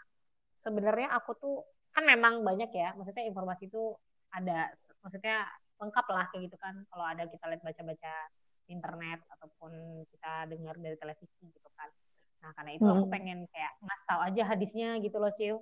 Sebenarnya 0.64 1.12
aku 1.12 1.36
tuh 1.36 1.56
kan 1.92 2.08
memang 2.08 2.40
banyak 2.40 2.72
ya, 2.72 2.96
maksudnya 2.96 3.28
informasi 3.28 3.68
itu 3.68 3.94
ada 4.30 4.70
maksudnya 5.02 5.48
lengkap 5.80 6.06
lah 6.12 6.24
kayak 6.30 6.52
gitu 6.52 6.56
kan 6.60 6.74
kalau 6.92 7.04
ada 7.08 7.24
kita 7.26 7.44
lihat 7.48 7.62
baca-baca 7.64 8.14
internet 8.68 9.18
ataupun 9.36 10.04
kita 10.12 10.46
dengar 10.52 10.76
dari 10.78 10.96
televisi 11.00 11.50
gitu 11.50 11.70
kan 11.74 11.88
nah 12.40 12.50
karena 12.56 12.70
itu 12.76 12.86
hmm. 12.86 12.94
aku 12.96 13.04
pengen 13.08 13.38
kayak 13.52 13.72
ngasih 13.84 14.06
tahu 14.06 14.20
aja 14.24 14.42
hadisnya 14.48 14.88
gitu 15.00 15.16
loh 15.16 15.32
Ciu 15.34 15.56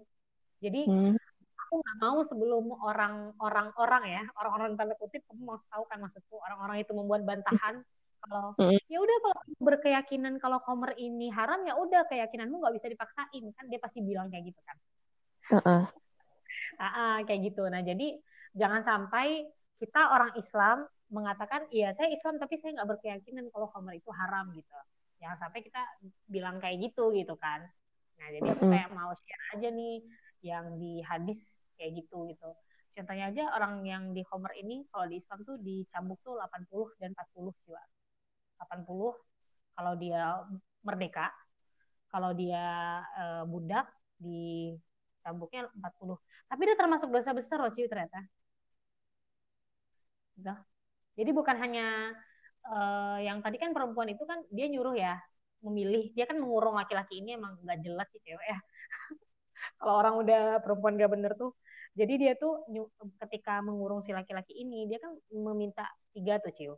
jadi 0.59 0.83
hmm. 0.87 1.15
aku 1.59 1.75
nggak 1.83 1.99
mau 2.03 2.19
sebelum 2.27 2.65
orang-orang 2.75 3.69
orang 3.79 4.03
ya 4.07 4.23
orang-orang 4.39 4.75
tanda 4.79 4.95
kutip 4.99 5.23
kamu 5.27 5.43
mau 5.43 5.59
tahu 5.71 5.83
kan 5.91 5.99
maksudku 6.03 6.37
orang-orang 6.39 6.83
itu 6.83 6.93
membuat 6.95 7.23
bantahan 7.27 7.83
kalau 8.25 8.51
hmm. 8.59 8.79
ya 8.91 8.99
udah 8.99 9.17
kalau 9.23 9.39
berkeyakinan 9.63 10.43
kalau 10.43 10.59
Homer 10.67 10.93
ini 10.99 11.31
haram 11.31 11.63
ya 11.63 11.79
udah 11.79 12.07
keyakinanmu 12.11 12.59
nggak 12.59 12.75
bisa 12.83 12.89
dipaksain. 12.91 13.45
Kan 13.55 13.65
dia 13.71 13.79
pasti 13.79 14.03
bilang 14.03 14.29
kayak 14.29 14.51
gitu 14.51 14.61
kan. 14.67 14.77
Uh 15.49 15.57
-uh. 15.59 15.83
Uh 16.79 16.85
-uh, 16.85 17.15
kayak 17.25 17.41
gitu. 17.53 17.63
Nah 17.71 17.81
jadi 17.87 18.19
jangan 18.59 18.83
sampai 18.83 19.47
kita 19.79 20.11
orang 20.11 20.35
Islam 20.35 20.87
mengatakan 21.09 21.65
iya 21.73 21.97
saya 21.97 22.13
Islam 22.13 22.37
tapi 22.37 22.61
saya 22.61 22.77
nggak 22.83 22.99
berkeyakinan 22.99 23.49
kalau 23.55 23.71
khamar 23.71 23.95
itu 23.95 24.11
haram 24.11 24.51
gitu. 24.53 24.79
Jangan 25.23 25.39
sampai 25.49 25.61
kita 25.63 25.83
bilang 26.27 26.59
kayak 26.59 26.79
gitu 26.91 27.15
gitu 27.15 27.35
kan. 27.39 27.63
Nah 28.19 28.29
jadi 28.35 28.49
aku 28.51 28.65
kayak 28.67 28.91
mau 28.93 29.15
share 29.15 29.45
aja 29.55 29.69
nih 29.71 30.03
yang 30.43 30.79
di 30.79 31.01
hadis 31.07 31.39
kayak 31.79 32.03
gitu 32.03 32.27
gitu. 32.35 32.51
Contohnya 32.99 33.31
aja 33.31 33.55
orang 33.55 33.87
yang 33.87 34.11
di 34.11 34.27
khamar 34.27 34.51
ini 34.59 34.83
kalau 34.91 35.07
di 35.07 35.23
Islam 35.23 35.47
tuh 35.47 35.55
dicambuk 35.63 36.19
tuh 36.27 36.35
80 36.35 36.99
dan 36.99 37.15
40 37.15 37.55
jiwa 37.63 37.83
80 38.59 39.15
kalau 39.77 39.93
dia 40.03 40.21
merdeka 40.87 41.31
kalau 42.13 42.31
dia 42.35 42.65
e, 43.21 43.25
budak 43.51 43.87
di 44.19 44.75
cambuknya 45.23 45.69
40 45.79 46.17
tapi 46.51 46.63
dia 46.67 46.77
termasuk 46.79 47.09
dosa 47.13 47.31
besar 47.37 47.59
loh 47.63 47.73
sih 47.73 47.87
ternyata 47.87 48.19
Gitu. 50.39 50.55
Jadi 51.19 51.31
bukan 51.35 51.57
hanya 51.59 52.15
uh, 52.71 53.19
yang 53.19 53.43
tadi 53.43 53.57
kan 53.59 53.75
perempuan 53.75 54.09
itu 54.15 54.23
kan 54.23 54.39
dia 54.55 54.67
nyuruh 54.71 54.95
ya 54.95 55.19
memilih, 55.67 56.15
dia 56.15 56.25
kan 56.31 56.39
mengurung 56.39 56.79
laki-laki 56.79 57.19
ini 57.19 57.35
emang 57.35 57.59
nggak 57.67 57.79
jelas 57.83 58.07
sih 58.15 58.23
cewek 58.23 58.47
ya. 58.47 58.59
Kalau 59.79 59.95
orang 59.99 60.15
udah 60.23 60.43
perempuan 60.63 60.95
gak 60.95 61.11
bener 61.15 61.33
tuh, 61.35 61.51
jadi 61.99 62.15
dia 62.23 62.33
tuh 62.39 62.63
ketika 63.27 63.59
mengurung 63.67 64.01
si 64.07 64.15
laki-laki 64.15 64.55
ini, 64.55 64.87
dia 64.87 64.99
kan 65.03 65.13
meminta 65.35 65.83
tiga 66.15 66.39
tuh 66.39 66.53
ciu. 66.55 66.75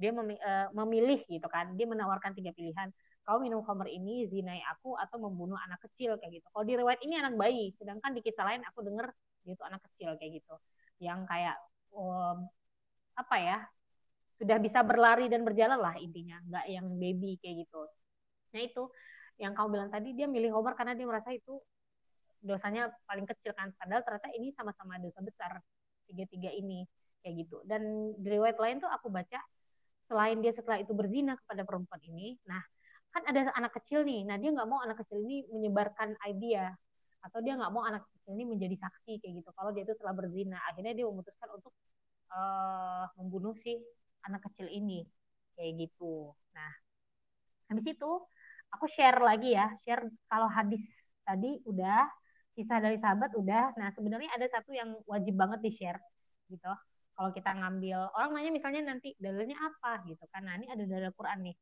Dia 0.00 0.16
uh, 0.16 0.72
memilih 0.72 1.20
gitu 1.28 1.44
kan, 1.52 1.76
dia 1.76 1.84
menawarkan 1.84 2.32
tiga 2.32 2.56
pilihan. 2.56 2.88
Kau 3.20 3.36
minum 3.36 3.60
khamr 3.60 3.86
ini, 3.92 4.24
zinai 4.32 4.64
aku, 4.64 4.96
atau 4.96 5.20
membunuh 5.20 5.60
anak 5.60 5.84
kecil 5.84 6.16
kayak 6.16 6.40
gitu. 6.40 6.46
Kalau 6.50 6.64
di 6.64 6.74
riwayat 6.80 7.00
ini 7.04 7.20
anak 7.20 7.36
bayi, 7.36 7.76
sedangkan 7.76 8.16
di 8.16 8.24
kisah 8.24 8.48
lain 8.48 8.64
aku 8.64 8.80
denger 8.80 9.12
dia 9.44 9.54
tuh 9.56 9.66
anak 9.68 9.84
kecil 9.92 10.16
kayak 10.16 10.40
gitu. 10.40 10.54
Yang 11.04 11.20
kayak 11.28 11.56
um, 11.92 12.48
apa 13.20 13.36
ya 13.36 13.58
sudah 14.40 14.56
bisa 14.56 14.80
berlari 14.80 15.28
dan 15.28 15.44
berjalan 15.44 15.76
lah 15.76 15.94
intinya 16.00 16.40
nggak 16.48 16.64
yang 16.72 16.86
baby 16.96 17.36
kayak 17.44 17.68
gitu 17.68 17.84
nah 18.56 18.60
itu 18.64 18.82
yang 19.36 19.52
kamu 19.52 19.68
bilang 19.76 19.90
tadi 19.92 20.16
dia 20.16 20.24
milih 20.24 20.56
Homer 20.56 20.72
karena 20.72 20.96
dia 20.96 21.04
merasa 21.04 21.28
itu 21.32 21.60
dosanya 22.40 22.88
paling 23.04 23.28
kecil 23.28 23.52
kan 23.52 23.68
padahal 23.76 24.00
ternyata 24.00 24.28
ini 24.32 24.48
sama-sama 24.56 24.96
dosa 24.96 25.20
besar 25.20 25.60
tiga-tiga 26.08 26.48
ini 26.56 26.88
kayak 27.20 27.44
gitu 27.44 27.60
dan 27.68 27.84
di 28.16 28.28
riwayat 28.32 28.56
lain 28.56 28.80
tuh 28.80 28.88
aku 28.88 29.12
baca 29.12 29.40
selain 30.10 30.42
dia 30.42 30.50
setelah 30.50 30.82
itu 30.82 30.90
berzina 30.90 31.38
kepada 31.46 31.62
perempuan 31.62 32.02
ini 32.02 32.34
nah 32.42 32.58
kan 33.14 33.22
ada 33.30 33.54
anak 33.54 33.72
kecil 33.78 34.02
nih 34.02 34.26
nah 34.26 34.34
dia 34.42 34.50
nggak 34.50 34.66
mau 34.66 34.82
anak 34.82 34.98
kecil 35.06 35.22
ini 35.22 35.46
menyebarkan 35.54 36.18
idea 36.26 36.74
atau 37.22 37.38
dia 37.44 37.54
nggak 37.54 37.70
mau 37.70 37.86
anak 37.86 38.02
kecil 38.10 38.34
ini 38.34 38.44
menjadi 38.50 38.76
saksi 38.82 39.22
kayak 39.22 39.32
gitu 39.44 39.50
kalau 39.54 39.70
dia 39.70 39.86
itu 39.86 39.94
telah 39.94 40.14
berzina 40.18 40.58
akhirnya 40.66 40.98
dia 40.98 41.06
memutuskan 41.06 41.48
untuk 41.54 41.70
uh, 42.34 43.04
membunuh 43.18 43.54
si 43.54 43.78
anak 44.26 44.44
kecil 44.50 44.66
ini 44.70 45.06
kayak 45.60 45.86
gitu. 45.86 46.32
Nah, 46.56 46.72
habis 47.68 47.84
itu 47.84 48.10
aku 48.72 48.86
share 48.88 49.20
lagi 49.20 49.52
ya, 49.52 49.68
share 49.84 50.08
kalau 50.30 50.48
hadis 50.48 50.82
tadi 51.26 51.60
udah, 51.68 52.08
kisah 52.56 52.80
dari 52.80 52.96
sahabat 52.96 53.36
udah. 53.36 53.76
Nah, 53.76 53.88
sebenarnya 53.92 54.30
ada 54.34 54.46
satu 54.48 54.72
yang 54.72 54.96
wajib 55.04 55.36
banget 55.36 55.60
di 55.60 55.70
share 55.76 56.00
gitu. 56.48 56.72
Kalau 57.20 57.36
kita 57.36 57.52
ngambil 57.52 58.16
orang 58.16 58.32
nanya 58.32 58.48
misalnya 58.48 58.80
nanti 58.96 59.12
dalilnya 59.20 59.60
apa 59.60 60.00
gitu 60.08 60.24
kan. 60.32 60.40
Nah, 60.40 60.56
ini 60.56 60.72
ada 60.72 60.88
dalil 60.88 61.12
Quran 61.12 61.52
nih. 61.52 61.56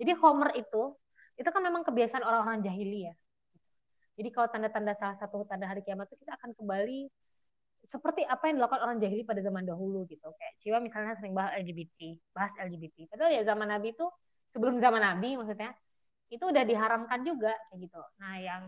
Jadi 0.00 0.12
Homer 0.16 0.56
itu 0.56 0.96
itu 1.36 1.48
kan 1.52 1.60
memang 1.60 1.84
kebiasaan 1.84 2.24
orang-orang 2.24 2.64
jahiliyah. 2.64 3.12
Jadi 4.16 4.28
kalau 4.32 4.48
tanda-tanda 4.48 4.96
salah 4.96 5.16
satu 5.20 5.44
tanda 5.44 5.68
hari 5.68 5.84
kiamat 5.84 6.08
itu 6.08 6.16
kita 6.24 6.32
akan 6.40 6.56
kembali 6.56 7.12
seperti 7.92 8.24
apa 8.24 8.48
yang 8.48 8.56
dilakukan 8.56 8.80
orang 8.80 8.96
jahili 9.04 9.20
pada 9.20 9.44
zaman 9.44 9.68
dahulu 9.68 10.08
gitu. 10.08 10.32
Kayak 10.32 10.54
Ciwa 10.64 10.78
misalnya 10.80 11.12
sering 11.20 11.36
bahas 11.36 11.60
LGBT, 11.60 12.16
bahas 12.32 12.52
LGBT. 12.56 13.12
Padahal 13.12 13.36
ya 13.36 13.42
zaman 13.44 13.68
Nabi 13.68 13.92
itu 13.92 14.08
sebelum 14.56 14.80
zaman 14.80 15.04
Nabi 15.04 15.36
maksudnya 15.36 15.76
itu 16.32 16.40
udah 16.40 16.64
diharamkan 16.64 17.20
juga 17.20 17.52
kayak 17.68 17.84
gitu. 17.84 18.00
Nah 18.16 18.34
yang 18.40 18.62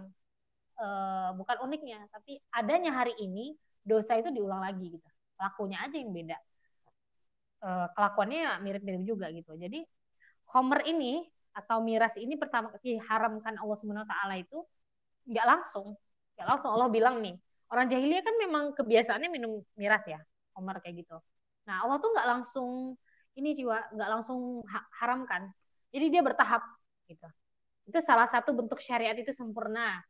uh, 0.76 1.32
bukan 1.40 1.56
uniknya, 1.64 2.04
tapi 2.12 2.36
adanya 2.52 2.92
hari 2.92 3.16
ini 3.16 3.56
dosa 3.80 4.20
itu 4.20 4.28
diulang 4.28 4.60
lagi 4.60 4.92
gitu. 4.92 5.08
Pelakunya 5.34 5.78
aja 5.84 5.96
yang 5.98 6.10
beda. 6.14 6.38
Uh, 7.64 7.88
kelakuannya 7.96 8.60
mirip-mirip 8.60 9.02
juga 9.08 9.32
gitu. 9.32 9.56
Jadi 9.56 9.82
Homer 10.52 10.84
ini 10.84 11.24
atau 11.54 11.80
miras 11.80 12.12
ini 12.18 12.34
pertama 12.34 12.74
diharamkan 12.82 13.56
Allah 13.56 13.76
Subhanahu 13.78 14.04
Taala 14.04 14.36
itu 14.36 14.58
nggak 15.30 15.46
langsung, 15.46 15.94
nggak 16.36 16.46
langsung 16.50 16.70
Allah 16.74 16.88
bilang 16.90 17.22
nih 17.22 17.38
orang 17.70 17.86
jahiliyah 17.88 18.22
kan 18.26 18.34
memang 18.36 18.64
kebiasaannya 18.76 19.30
minum 19.32 19.62
miras 19.78 20.02
ya, 20.04 20.20
Omar 20.58 20.82
kayak 20.82 21.06
gitu. 21.06 21.16
Nah 21.64 21.86
Allah 21.86 21.96
tuh 22.02 22.10
nggak 22.12 22.28
langsung 22.28 22.70
ini 23.34 23.54
jiwa 23.56 23.90
nggak 23.94 24.10
langsung 24.18 24.62
haramkan, 25.00 25.50
jadi 25.90 26.06
dia 26.10 26.22
bertahap 26.22 26.62
gitu. 27.08 27.26
Itu 27.88 27.98
salah 28.04 28.28
satu 28.30 28.54
bentuk 28.54 28.78
syariat 28.78 29.16
itu 29.16 29.32
sempurna 29.34 30.02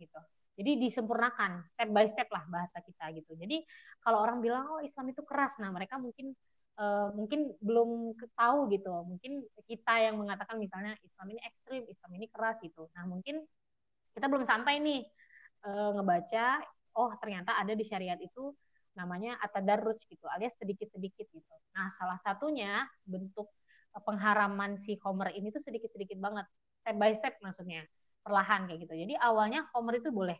gitu. 0.00 0.20
Jadi 0.58 0.76
disempurnakan 0.88 1.64
step 1.72 1.88
by 1.88 2.06
step 2.10 2.28
lah 2.28 2.44
bahasa 2.50 2.78
kita 2.84 3.14
gitu. 3.16 3.32
Jadi 3.38 3.64
kalau 4.02 4.22
orang 4.24 4.42
bilang 4.44 4.66
oh 4.68 4.80
Islam 4.82 5.12
itu 5.12 5.22
keras, 5.24 5.56
nah 5.56 5.72
mereka 5.72 5.96
mungkin 5.96 6.36
uh, 6.76 7.08
mungkin 7.16 7.54
belum 7.62 8.18
tahu 8.36 8.68
gitu. 8.74 8.92
Mungkin 9.06 9.46
kita 9.64 9.94
yang 10.10 10.20
mengatakan 10.20 10.60
misalnya 10.60 10.96
Islam 11.00 11.26
ini 11.32 11.40
ekstrim, 11.44 11.82
Islam 11.88 12.10
ini 12.18 12.26
keras 12.28 12.60
gitu. 12.60 12.92
Nah 12.92 13.08
mungkin 13.08 13.40
kita 14.12 14.26
belum 14.26 14.44
sampai 14.44 14.82
nih 14.82 15.00
uh, 15.64 15.96
ngebaca, 15.96 16.60
oh 16.98 17.14
ternyata 17.22 17.56
ada 17.56 17.72
di 17.72 17.84
syariat 17.86 18.18
itu 18.20 18.52
namanya 18.98 19.38
atadarruj 19.38 20.02
gitu, 20.10 20.26
alias 20.26 20.52
sedikit-sedikit 20.58 21.30
gitu. 21.30 21.54
Nah 21.72 21.88
salah 21.94 22.18
satunya 22.20 22.84
bentuk 23.06 23.48
pengharaman 23.90 24.78
si 24.82 24.98
Homer 25.02 25.30
ini 25.34 25.50
tuh 25.54 25.62
sedikit-sedikit 25.62 26.18
banget, 26.18 26.46
step 26.82 26.96
by 26.98 27.12
step 27.14 27.34
maksudnya, 27.38 27.86
perlahan 28.24 28.68
kayak 28.68 28.86
gitu. 28.86 28.94
Jadi 28.94 29.14
awalnya 29.16 29.66
Homer 29.72 29.98
itu 30.00 30.10
boleh 30.12 30.36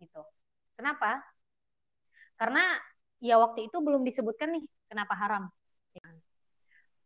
gitu. 0.00 0.22
Kenapa? 0.74 1.22
Karena 2.34 2.76
ya 3.22 3.38
waktu 3.38 3.70
itu 3.70 3.76
belum 3.78 4.02
disebutkan 4.02 4.58
nih 4.58 4.64
kenapa 4.90 5.14
haram. 5.14 5.44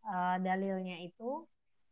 Uh, 0.09 0.41
dalilnya 0.41 1.05
itu 1.05 1.45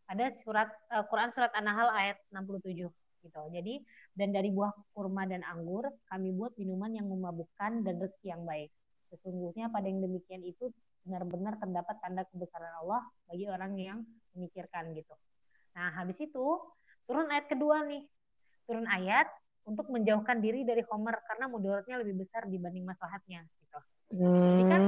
ada 0.08 0.32
surat 0.40 0.72
uh, 0.88 1.04
Quran 1.10 1.28
surat 1.36 1.52
An-Nahl 1.52 1.92
ayat 1.92 2.16
67 2.32 2.88
gitu. 3.26 3.42
Jadi 3.52 3.75
dan 4.16 4.32
dari 4.32 4.48
buah 4.54 4.72
kurma 4.96 5.28
dan 5.28 5.44
anggur 5.44 5.84
kami 6.08 6.32
buat 6.32 6.56
minuman 6.56 6.94
yang 6.94 7.10
memabukkan 7.10 7.84
dan 7.84 7.94
rezeki 8.00 8.32
yang 8.32 8.42
baik. 8.48 8.72
Sesungguhnya 9.12 9.68
pada 9.68 9.86
yang 9.90 10.00
demikian 10.00 10.40
itu 10.46 10.72
benar-benar 11.06 11.54
terdapat 11.62 11.96
tanda 12.02 12.26
kebesaran 12.26 12.75
Allah 12.82 13.02
bagi 13.30 13.46
orang 13.46 13.78
yang 13.78 13.98
memikirkan 14.34 14.90
gitu. 14.96 15.14
Nah, 15.78 15.94
habis 15.94 16.18
itu 16.18 16.44
turun 17.06 17.26
ayat 17.30 17.46
kedua 17.46 17.86
nih. 17.86 18.02
Turun 18.66 18.86
ayat 18.86 19.30
untuk 19.66 19.90
menjauhkan 19.90 20.38
diri 20.38 20.62
dari 20.62 20.82
Homer 20.86 21.18
karena 21.26 21.50
mudaratnya 21.50 22.02
lebih 22.02 22.26
besar 22.26 22.46
dibanding 22.46 22.86
maslahatnya 22.86 23.42
gitu. 23.46 23.78
Hmm. 24.14 24.34
Jadi 24.34 24.64
kan 24.70 24.82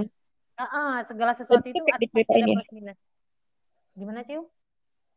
uh, 0.59 0.65
uh, 0.65 0.93
segala 1.07 1.33
sesuatu 1.35 1.67
itu 1.67 1.83
ada, 1.83 2.07
plus 2.07 2.71
minus. 2.75 2.99
Gimana, 3.99 4.23
Ciu? 4.23 4.47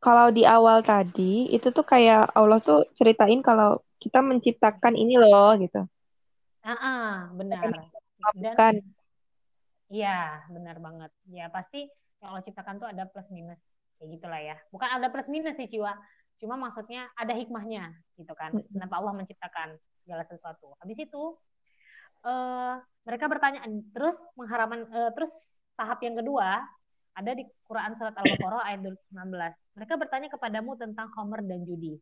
Kalau 0.02 0.34
di 0.34 0.42
awal 0.42 0.82
tadi 0.82 1.54
itu 1.54 1.70
tuh 1.70 1.86
kayak 1.86 2.34
Allah 2.34 2.58
tuh 2.58 2.90
ceritain 2.98 3.38
kalau 3.46 3.78
kita 4.02 4.18
menciptakan 4.26 4.98
ini 4.98 5.22
loh 5.22 5.54
gitu. 5.62 5.86
Ah, 6.66 6.74
uh, 6.74 7.14
benar. 7.38 7.70
Dan 8.34 8.82
Iya, 9.92 10.48
benar 10.48 10.80
banget. 10.80 11.12
Ya 11.28 11.52
pasti 11.52 11.84
yang 12.24 12.32
Allah 12.32 12.46
ciptakan 12.48 12.80
tuh 12.80 12.88
ada 12.88 13.04
plus 13.12 13.28
minus 13.28 13.60
kayak 14.00 14.10
gitulah 14.18 14.40
ya. 14.40 14.56
Bukan 14.72 14.88
ada 14.88 15.12
plus 15.12 15.28
minus 15.28 15.60
sih 15.60 15.68
Ciwa, 15.68 15.92
Cuma 16.42 16.58
maksudnya 16.58 17.06
ada 17.14 17.38
hikmahnya 17.38 17.94
gitu 18.18 18.34
kan. 18.34 18.52
Kenapa 18.74 18.98
Allah 18.98 19.14
menciptakan 19.14 19.78
segala 20.02 20.26
sesuatu. 20.26 20.74
Habis 20.82 20.98
itu 21.06 21.38
uh, 22.26 22.76
mereka 23.06 23.30
bertanya 23.30 23.62
terus 23.94 24.18
mengharaman 24.34 24.90
uh, 24.90 25.14
terus 25.14 25.30
tahap 25.78 26.02
yang 26.02 26.18
kedua 26.18 26.66
ada 27.12 27.32
di 27.36 27.44
Quran 27.70 27.94
surat 27.96 28.16
Al-Baqarah 28.18 28.64
ayat 28.74 28.82
219. 29.14 29.78
Mereka 29.78 29.94
bertanya 30.02 30.28
kepadamu 30.34 30.72
tentang 30.80 31.08
Homer 31.16 31.46
dan 31.46 31.62
judi. 31.64 31.96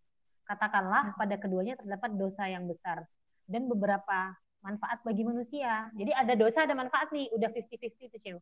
Katakanlah 0.48 1.14
pada 1.14 1.36
keduanya 1.38 1.78
terdapat 1.78 2.16
dosa 2.18 2.50
yang 2.50 2.66
besar 2.66 3.06
dan 3.46 3.70
beberapa 3.70 4.34
manfaat 4.66 5.02
bagi 5.06 5.24
manusia. 5.24 5.88
Jadi 5.94 6.12
ada 6.14 6.34
dosa 6.34 6.66
ada 6.66 6.74
manfaat 6.74 7.14
nih, 7.14 7.30
udah 7.38 7.50
50-50 7.54 8.10
itu 8.10 8.18
Ciu. 8.18 8.38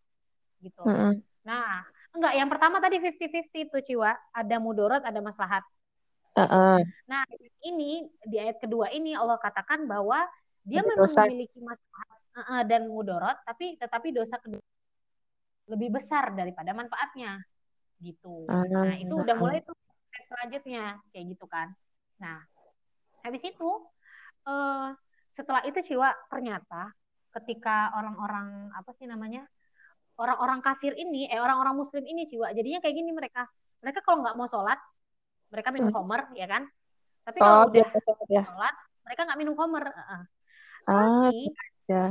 Gitu. 0.64 0.82
Mm 0.84 0.96
-hmm. 0.96 1.12
Nah, 1.46 1.84
enggak 2.16 2.34
yang 2.36 2.50
pertama 2.50 2.82
tadi 2.82 2.98
50-50 3.00 3.68
itu 3.70 3.78
Ciwa, 3.94 4.12
ada 4.34 4.56
mudorot, 4.58 5.04
ada 5.04 5.20
maslahat. 5.22 5.64
Uh-uh. 6.38 6.78
Nah, 7.10 7.26
ini 7.66 8.06
di 8.22 8.38
ayat 8.38 8.62
kedua 8.62 8.94
ini 8.94 9.18
Allah 9.18 9.42
katakan 9.42 9.90
bahwa 9.90 10.22
dia 10.62 10.86
memang 10.86 11.10
dosa. 11.10 11.26
memiliki 11.26 11.58
masalah 11.58 12.08
uh, 12.46 12.64
dan 12.70 12.86
mudorot, 12.86 13.42
tapi 13.42 13.74
tetapi 13.82 14.14
dosa 14.14 14.38
kedua 14.38 14.62
lebih 15.68 15.98
besar 15.98 16.32
daripada 16.38 16.78
manfaatnya, 16.78 17.42
gitu. 18.00 18.46
Uh, 18.46 18.64
nah, 18.70 18.96
itu 18.96 19.12
udah 19.18 19.36
mulai 19.36 19.66
tuh 19.66 19.74
selanjutnya 20.30 21.02
kayak 21.10 21.26
gitu 21.34 21.46
kan. 21.50 21.74
Nah, 22.22 22.46
habis 23.26 23.42
itu 23.42 23.70
uh, 24.46 24.94
setelah 25.34 25.66
itu 25.66 25.80
Ciwa 25.82 26.14
ternyata 26.30 26.94
ketika 27.42 27.94
orang-orang 27.98 28.72
apa 28.74 28.92
sih 28.94 29.06
namanya 29.10 29.46
orang-orang 30.18 30.60
kafir 30.66 30.98
ini, 30.98 31.30
eh 31.30 31.38
orang-orang 31.38 31.78
Muslim 31.78 32.02
ini 32.06 32.26
Ciwa, 32.26 32.50
jadinya 32.54 32.82
kayak 32.82 32.96
gini 32.98 33.14
mereka. 33.14 33.46
Mereka 33.86 34.02
kalau 34.02 34.26
nggak 34.26 34.34
mau 34.34 34.50
sholat, 34.50 34.82
mereka 35.52 35.70
minum 35.72 35.90
hmm. 35.92 35.98
homer 35.98 36.22
ya 36.36 36.48
kan 36.48 36.64
tapi 37.28 37.38
kalau 37.44 37.68
oh, 37.68 37.70
udah 37.72 37.88
ya. 38.32 38.44
sholat 38.48 38.76
mereka 39.04 39.22
nggak 39.28 39.40
minum 39.40 39.56
homer 39.56 39.84
uh, 39.92 40.12
ah, 40.12 40.24
tapi 41.28 41.52
ya. 41.88 42.06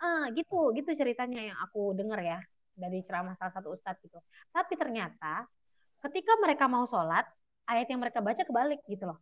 uh, 0.00 0.24
gitu 0.32 0.72
gitu 0.76 0.90
ceritanya 0.96 1.52
yang 1.52 1.58
aku 1.60 1.92
dengar 1.92 2.20
ya 2.20 2.38
dari 2.72 3.04
ceramah 3.04 3.36
salah 3.36 3.52
satu 3.52 3.72
ustadz 3.72 4.00
gitu 4.00 4.16
tapi 4.52 4.76
ternyata 4.76 5.44
ketika 6.08 6.32
mereka 6.40 6.64
mau 6.66 6.88
sholat 6.88 7.28
ayat 7.68 7.86
yang 7.88 8.00
mereka 8.00 8.24
baca 8.24 8.42
kebalik 8.42 8.80
gitu 8.88 9.06
loh 9.06 9.20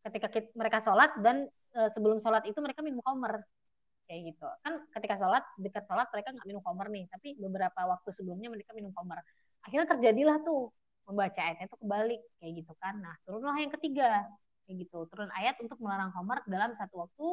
ketika 0.00 0.32
kita, 0.32 0.48
mereka 0.56 0.80
sholat 0.80 1.12
dan 1.20 1.44
e, 1.76 1.80
sebelum 1.92 2.18
sholat 2.24 2.40
itu 2.48 2.56
mereka 2.64 2.80
minum 2.80 3.04
homer 3.04 3.44
kayak 4.08 4.34
gitu 4.34 4.48
kan 4.64 4.80
ketika 4.96 5.20
sholat 5.20 5.44
dekat 5.60 5.84
sholat 5.84 6.08
mereka 6.10 6.28
nggak 6.32 6.46
minum 6.48 6.62
homer 6.64 6.88
nih 6.88 7.04
tapi 7.12 7.36
beberapa 7.36 7.80
waktu 7.86 8.10
sebelumnya 8.10 8.48
mereka 8.48 8.72
minum 8.72 8.90
homer 8.96 9.20
akhirnya 9.60 9.86
terjadilah 9.92 10.40
tuh 10.42 10.72
membaca 11.10 11.40
ayatnya 11.42 11.66
itu 11.66 11.78
kebalik 11.82 12.20
kayak 12.38 12.52
gitu 12.62 12.72
kan. 12.78 12.94
Nah, 13.02 13.14
turunlah 13.26 13.56
yang 13.58 13.72
ketiga 13.74 14.24
kayak 14.64 14.76
gitu. 14.86 14.98
Turun 15.10 15.30
ayat 15.34 15.58
untuk 15.58 15.78
melarang 15.82 16.14
homer 16.14 16.38
dalam 16.46 16.70
satu 16.78 17.06
waktu 17.06 17.26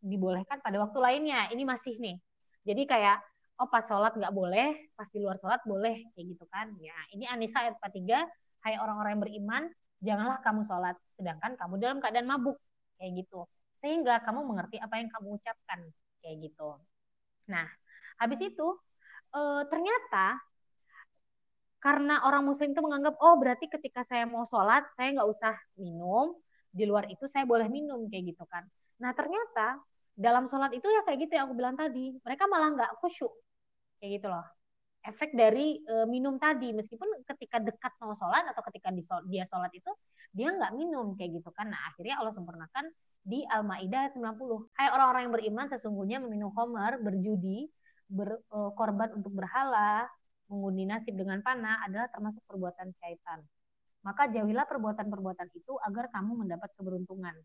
dibolehkan 0.00 0.62
pada 0.62 0.78
waktu 0.78 0.98
lainnya. 1.02 1.50
Ini 1.50 1.62
masih 1.66 1.98
nih. 1.98 2.16
Jadi 2.64 2.82
kayak 2.86 3.18
oh 3.60 3.68
pas 3.68 3.84
sholat 3.84 4.16
nggak 4.16 4.32
boleh, 4.32 4.72
pas 4.96 5.08
di 5.12 5.18
luar 5.20 5.36
sholat 5.36 5.60
boleh 5.68 6.08
kayak 6.16 6.26
gitu 6.32 6.44
kan. 6.48 6.72
Ya, 6.80 6.96
ini 7.12 7.28
Anisa 7.28 7.60
ayat 7.66 7.76
43, 7.82 8.24
hai 8.64 8.74
orang-orang 8.80 9.18
yang 9.18 9.22
beriman, 9.22 9.62
janganlah 10.00 10.38
kamu 10.40 10.64
sholat 10.64 10.96
sedangkan 11.18 11.58
kamu 11.60 11.74
dalam 11.76 11.98
keadaan 12.00 12.28
mabuk 12.30 12.56
kayak 12.96 13.24
gitu. 13.24 13.44
Sehingga 13.84 14.24
kamu 14.24 14.44
mengerti 14.48 14.80
apa 14.80 14.96
yang 15.00 15.08
kamu 15.12 15.36
ucapkan 15.36 15.80
kayak 16.24 16.36
gitu. 16.48 16.76
Nah, 17.48 17.66
habis 18.20 18.40
itu 18.40 18.66
e, 19.32 19.40
ternyata 19.68 20.36
karena 21.80 22.20
orang 22.28 22.44
muslim 22.44 22.76
itu 22.76 22.82
menganggap 22.84 23.16
oh 23.24 23.40
berarti 23.40 23.66
ketika 23.72 24.04
saya 24.04 24.28
mau 24.28 24.44
sholat 24.44 24.84
saya 24.94 25.16
nggak 25.16 25.28
usah 25.28 25.56
minum. 25.80 26.36
Di 26.70 26.86
luar 26.86 27.08
itu 27.10 27.26
saya 27.26 27.42
boleh 27.48 27.66
minum 27.66 28.06
kayak 28.06 28.36
gitu 28.36 28.44
kan. 28.46 28.62
Nah 29.02 29.10
ternyata 29.16 29.80
dalam 30.14 30.46
sholat 30.46 30.70
itu 30.76 30.86
ya 30.86 31.02
kayak 31.08 31.18
gitu 31.26 31.32
yang 31.40 31.48
aku 31.48 31.56
bilang 31.56 31.74
tadi. 31.74 32.14
Mereka 32.20 32.44
malah 32.46 32.68
nggak 32.76 32.90
khusyuk 33.00 33.32
kayak 33.98 34.20
gitu 34.20 34.28
loh. 34.28 34.44
Efek 35.00 35.32
dari 35.32 35.80
e, 35.80 35.94
minum 36.04 36.36
tadi 36.36 36.76
meskipun 36.76 37.24
ketika 37.24 37.56
dekat 37.64 37.96
mau 38.04 38.12
sholat 38.12 38.44
atau 38.52 38.60
ketika 38.68 38.92
di, 38.92 39.00
dia 39.32 39.48
sholat 39.48 39.72
itu 39.72 39.88
dia 40.36 40.52
nggak 40.52 40.76
minum 40.76 41.16
kayak 41.16 41.40
gitu 41.40 41.48
kan. 41.56 41.72
Nah 41.72 41.80
akhirnya 41.88 42.20
Allah 42.20 42.36
sempurnakan 42.36 42.92
di 43.24 43.40
Al-Maidah 43.48 44.12
90 44.12 44.76
Hai 44.76 44.92
orang-orang 44.92 45.28
yang 45.28 45.34
beriman 45.34 45.66
sesungguhnya 45.72 46.20
meminum 46.20 46.52
homer 46.52 47.00
berjudi 47.00 47.72
berkorban 48.12 49.16
e, 49.16 49.16
untuk 49.16 49.32
berhala 49.32 50.04
mengundi 50.50 50.82
nasib 50.84 51.14
dengan 51.14 51.38
panah 51.40 51.86
adalah 51.86 52.10
termasuk 52.10 52.42
perbuatan 52.50 52.90
syaitan. 52.98 53.40
Maka 54.02 54.26
jauhilah 54.34 54.66
perbuatan-perbuatan 54.66 55.48
itu 55.54 55.78
agar 55.86 56.10
kamu 56.10 56.42
mendapat 56.44 56.74
keberuntungan. 56.74 57.36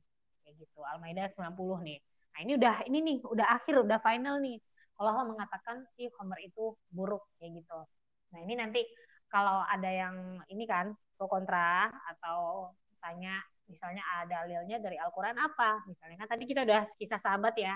Kayak 0.41 0.56
gitu. 0.65 0.82
Al-Maidah 0.82 1.30
90 1.38 1.86
nih. 1.86 2.00
Nah, 2.36 2.39
ini 2.44 2.52
udah 2.60 2.76
ini 2.89 2.98
nih, 3.00 3.18
udah 3.24 3.48
akhir, 3.62 3.76
udah 3.86 4.00
final 4.02 4.41
nih. 4.41 4.58
Kalau 4.96 5.10
Allah 5.12 5.28
mengatakan 5.28 5.86
si 5.96 6.10
Homer 6.18 6.39
itu 6.41 6.74
buruk 6.89 7.24
kayak 7.38 7.62
gitu. 7.63 7.80
Nah, 8.34 8.39
ini 8.41 8.54
nanti 8.58 8.82
kalau 9.30 9.63
ada 9.68 9.88
yang 9.88 10.41
ini 10.50 10.63
kan 10.65 10.96
pro 11.15 11.28
kontra 11.28 11.91
atau 12.12 12.72
tanya 13.00 13.39
misalnya 13.68 14.04
ada 14.22 14.46
dalilnya 14.48 14.78
dari 14.80 14.98
Al-Qur'an 15.00 15.36
apa? 15.38 15.84
Misalnya 15.89 16.18
kan 16.24 16.28
tadi 16.32 16.44
kita 16.48 16.63
udah 16.63 16.82
kisah 16.98 17.20
sahabat 17.20 17.56
ya 17.60 17.76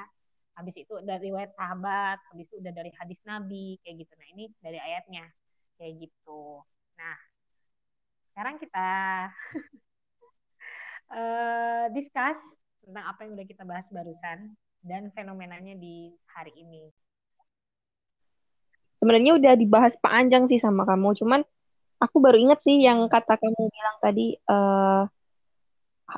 habis 0.56 0.76
itu 0.76 0.94
dari 1.06 1.32
riwayat 1.32 1.56
sahabat, 1.56 2.20
habis 2.34 2.46
itu 2.50 2.60
udah 2.60 2.74
dari 2.74 2.92
hadis 2.96 3.20
Nabi 3.24 3.80
kayak 3.84 4.06
gitu. 4.06 4.14
Nah, 4.20 4.28
ini 4.34 4.46
dari 4.60 4.80
ayatnya 4.80 5.26
kayak 5.80 5.94
gitu. 6.04 6.62
Nah, 7.00 7.18
sekarang 8.32 8.56
kita 8.60 8.90
uh, 11.12 11.86
discuss 11.96 12.40
tentang 12.84 13.06
apa 13.08 13.20
yang 13.24 13.32
udah 13.38 13.48
kita 13.48 13.64
bahas 13.64 13.88
barusan 13.94 14.56
dan 14.84 15.12
fenomenanya 15.16 15.76
di 15.76 16.12
hari 16.32 16.56
ini. 16.56 16.92
Sebenarnya 19.00 19.40
udah 19.40 19.54
dibahas 19.56 19.96
panjang 19.96 20.52
sih 20.52 20.60
sama 20.60 20.84
kamu, 20.84 21.16
cuman 21.16 21.40
aku 22.04 22.18
baru 22.20 22.36
ingat 22.40 22.60
sih 22.64 22.84
yang 22.84 23.08
kata 23.08 23.40
kamu 23.40 23.72
bilang 23.72 23.98
tadi 24.04 24.36
uh, 24.48 25.08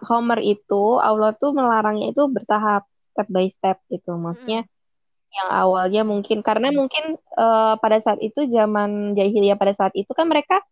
Homer 0.08 0.39
itu 0.39 0.98
Allah 0.98 1.36
tuh 1.36 1.52
melarangnya 1.52 2.15
itu 2.15 2.24
bertahap 2.32 2.88
step 3.12 3.28
by 3.28 3.47
step 3.52 3.78
gitu. 3.91 4.15
Maksudnya 4.15 4.63
hmm. 4.63 5.36
yang 5.36 5.50
awalnya 5.52 6.02
mungkin 6.08 6.39
karena 6.43 6.71
mungkin 6.71 7.19
uh, 7.36 7.76
pada 7.80 8.00
saat 8.00 8.19
itu 8.24 8.47
zaman 8.47 9.13
jahiliyah 9.15 9.60
pada 9.60 9.76
saat 9.76 9.93
itu 9.95 10.12
kan 10.15 10.28
mereka 10.28 10.63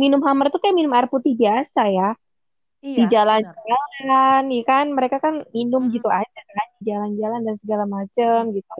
minum 0.00 0.20
hammer 0.24 0.48
itu 0.48 0.58
kayak 0.58 0.76
minum 0.76 0.92
air 0.96 1.06
putih 1.06 1.36
biasa 1.36 1.82
ya. 1.92 2.10
Iya, 2.82 2.96
di 2.98 3.02
jalan-jalan 3.14 4.42
ya 4.50 4.62
kan? 4.66 4.86
Mereka 4.90 5.16
kan 5.22 5.46
minum 5.54 5.86
hmm. 5.86 5.92
gitu 5.94 6.08
aja 6.10 6.40
kan 6.58 6.68
jalan-jalan 6.82 7.40
dan 7.46 7.56
segala 7.62 7.84
macam 7.86 8.50
gitu. 8.50 8.74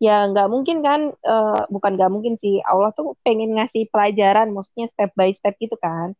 Ya 0.00 0.24
nggak 0.32 0.48
mungkin 0.48 0.80
kan 0.80 1.12
uh, 1.12 1.68
bukan 1.68 2.00
nggak 2.00 2.08
mungkin 2.08 2.34
sih. 2.40 2.64
Allah 2.64 2.90
tuh 2.96 3.20
pengen 3.20 3.60
ngasih 3.60 3.92
pelajaran 3.92 4.48
maksudnya 4.56 4.88
step 4.88 5.12
by 5.12 5.28
step 5.36 5.52
gitu 5.60 5.76
kan. 5.76 6.16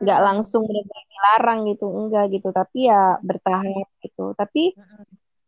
Nggak 0.00 0.20
langsung 0.24 0.64
benar 0.64 1.04
dilarang 1.12 1.60
gitu 1.68 1.84
enggak 1.92 2.24
gitu. 2.32 2.48
Tapi 2.48 2.78
ya 2.88 3.20
bertahap 3.20 3.88
gitu. 4.00 4.32
Tapi. 4.32 4.72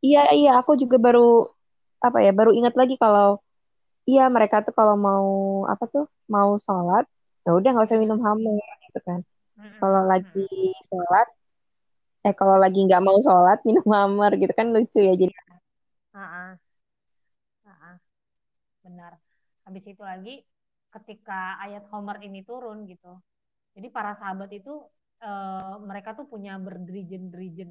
Iya 0.07 0.19
iya 0.39 0.49
aku 0.61 0.73
juga 0.83 0.97
baru 1.07 1.21
apa 2.07 2.19
ya 2.27 2.31
baru 2.39 2.51
ingat 2.59 2.75
lagi 2.81 2.95
kalau 3.05 3.25
iya 4.11 4.23
mereka 4.37 4.57
tuh 4.67 4.75
kalau 4.79 4.95
mau 5.07 5.27
apa 5.73 5.85
tuh 5.95 6.05
mau 6.35 6.51
sholat 6.67 7.05
ya 7.45 7.51
udah 7.59 7.69
nggak 7.73 7.87
usah 7.89 8.01
minum 8.05 8.21
hammer 8.27 8.67
gitu 8.87 8.99
kan. 9.09 9.21
Kalau 9.81 10.01
lagi 10.13 10.41
sholat 10.91 11.27
eh 12.27 12.35
kalau 12.41 12.57
lagi 12.65 12.79
nggak 12.87 13.03
mau 13.07 13.19
sholat 13.27 13.59
minum 13.69 13.87
hammer 13.97 14.31
gitu 14.43 14.53
kan 14.59 14.67
lucu 14.75 14.99
ya 15.09 15.13
jadi 15.23 15.35
Ah, 16.15 16.21
ah, 16.41 16.59
ah, 17.71 17.79
ah. 17.89 17.97
benar. 18.85 19.13
Habis 19.67 19.85
itu 19.93 20.03
lagi 20.13 20.35
ketika 20.95 21.59
ayat 21.65 21.85
Homer 21.93 22.19
ini 22.29 22.41
turun 22.49 22.79
gitu. 22.93 23.13
Jadi 23.77 23.89
para 23.97 24.13
sahabat 24.21 24.51
itu 24.61 24.73
eh, 25.27 25.75
mereka 25.91 26.11
tuh 26.19 26.27
punya 26.33 26.53
berdirijen-dirijen 26.67 27.71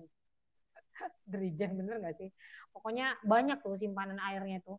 dirijen 1.31 1.77
bener 1.79 2.01
gak 2.03 2.15
sih? 2.19 2.29
Pokoknya 2.73 3.17
banyak 3.25 3.61
tuh 3.65 3.75
simpanan 3.77 4.19
airnya 4.21 4.59
tuh. 4.63 4.77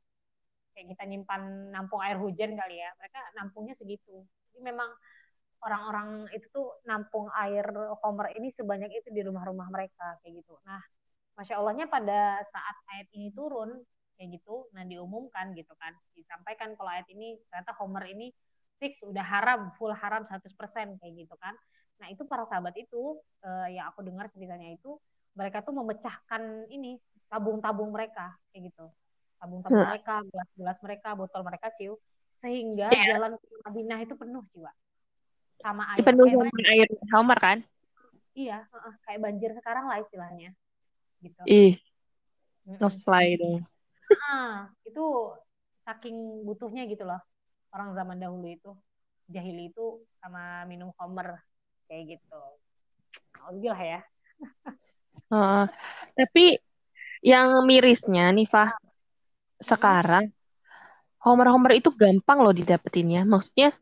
Kayak 0.74 0.94
kita 0.94 1.04
nyimpan 1.10 1.42
nampung 1.74 2.00
air 2.06 2.16
hujan 2.22 2.54
kali 2.54 2.78
ya 2.78 2.90
mereka 2.98 3.20
nampungnya 3.34 3.74
segitu. 3.74 4.22
Jadi 4.54 4.60
memang 4.62 4.90
orang-orang 5.66 6.30
itu 6.34 6.46
tuh 6.54 6.78
nampung 6.86 7.26
air 7.34 7.66
Homer 8.02 8.30
ini 8.38 8.54
sebanyak 8.54 8.90
itu 8.94 9.08
di 9.10 9.22
rumah-rumah 9.26 9.66
mereka 9.74 10.18
kayak 10.22 10.42
gitu. 10.42 10.54
Nah 10.62 10.78
masya 11.34 11.58
Allahnya 11.58 11.86
pada 11.90 12.42
saat 12.50 12.76
ayat 12.94 13.08
ini 13.14 13.30
turun 13.34 13.78
kayak 14.18 14.38
gitu 14.38 14.70
nah 14.74 14.86
diumumkan 14.86 15.54
gitu 15.58 15.74
kan. 15.78 15.94
Disampaikan 16.14 16.78
kalau 16.78 16.90
ayat 16.94 17.06
ini 17.10 17.38
ternyata 17.50 17.74
Homer 17.82 18.06
ini 18.06 18.30
fix 18.78 19.02
udah 19.02 19.22
haram 19.26 19.74
full 19.74 19.90
haram 19.90 20.22
100% 20.22 20.98
kayak 21.02 21.14
gitu 21.26 21.34
kan. 21.42 21.54
Nah 21.98 22.06
itu 22.14 22.22
para 22.30 22.46
sahabat 22.46 22.74
itu 22.78 23.18
eh, 23.42 23.78
yang 23.78 23.90
aku 23.90 24.06
dengar 24.06 24.30
ceritanya 24.30 24.70
itu 24.78 24.94
mereka 25.36 25.64
tuh 25.64 25.74
memecahkan 25.76 26.68
ini 26.72 26.96
tabung-tabung 27.28 27.92
mereka 27.92 28.34
kayak 28.50 28.72
gitu. 28.72 28.86
Tabung-tabung 29.38 29.78
Nah, 29.78 29.94
mereka 29.94 30.14
gelas-gelas 30.26 30.78
mereka 30.82 31.08
botol 31.14 31.42
mereka 31.44 31.68
ciu 31.76 31.94
sehingga 32.38 32.88
iya, 32.94 33.18
jalan 33.18 33.34
ke 33.34 33.46
Madinah 33.66 33.98
itu 34.02 34.14
penuh 34.14 34.42
jiwa 34.54 34.72
sama 35.58 35.84
air. 35.94 36.06
Penuh 36.06 36.26
kayak 36.26 36.38
sama 36.38 36.50
banjir. 36.54 36.70
air 36.70 36.88
Homer 37.12 37.38
kan? 37.38 37.58
Iya 38.38 38.58
uh, 38.70 38.94
kayak 39.06 39.20
banjir 39.22 39.50
sekarang 39.58 39.84
lah 39.90 39.98
istilahnya. 40.02 40.50
Gitu. 41.22 41.42
Ih. 41.46 41.74
No 42.66 42.88
dong. 43.40 43.62
Ah, 44.28 44.68
itu 44.84 45.04
saking 45.84 46.44
butuhnya 46.44 46.84
gitu 46.88 47.04
loh 47.04 47.20
orang 47.74 47.92
zaman 47.94 48.18
dahulu 48.18 48.46
itu. 48.48 48.72
Jahili 49.28 49.68
itu 49.68 50.00
sama 50.22 50.64
minum 50.64 50.94
homer 50.96 51.36
kayak 51.90 52.16
gitu. 52.16 52.42
Alhamdulillah 53.38 53.82
ya 53.82 54.00
Heeh. 55.28 55.64
tapi 56.16 56.44
yang 57.20 57.62
mirisnya 57.68 58.32
nih 58.32 58.48
Fah 58.48 58.72
sekarang 59.60 60.32
Homer-Homer 61.18 61.82
itu 61.82 61.90
gampang 61.92 62.38
loh 62.40 62.54
didapetinnya. 62.54 63.26
Maksudnya 63.26 63.74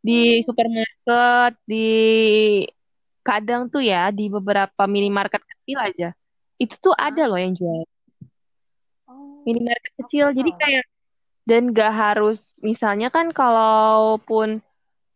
di 0.00 0.40
supermarket 0.42 1.52
di 1.68 1.86
kadang 3.20 3.68
tuh 3.68 3.84
ya 3.84 4.08
di 4.08 4.32
beberapa 4.32 4.88
minimarket 4.88 5.44
kecil 5.44 5.78
aja 5.84 6.08
itu 6.56 6.74
tuh 6.80 6.96
ada 6.96 7.28
loh 7.28 7.36
yang 7.36 7.52
jual. 7.52 7.84
Oh. 9.04 9.44
Minimarket 9.44 9.92
kecil. 10.04 10.32
Jadi 10.32 10.50
kayak 10.56 10.84
dan 11.48 11.72
gak 11.72 11.92
harus 11.92 12.56
misalnya 12.60 13.08
kan 13.08 13.32
kalaupun 13.32 14.60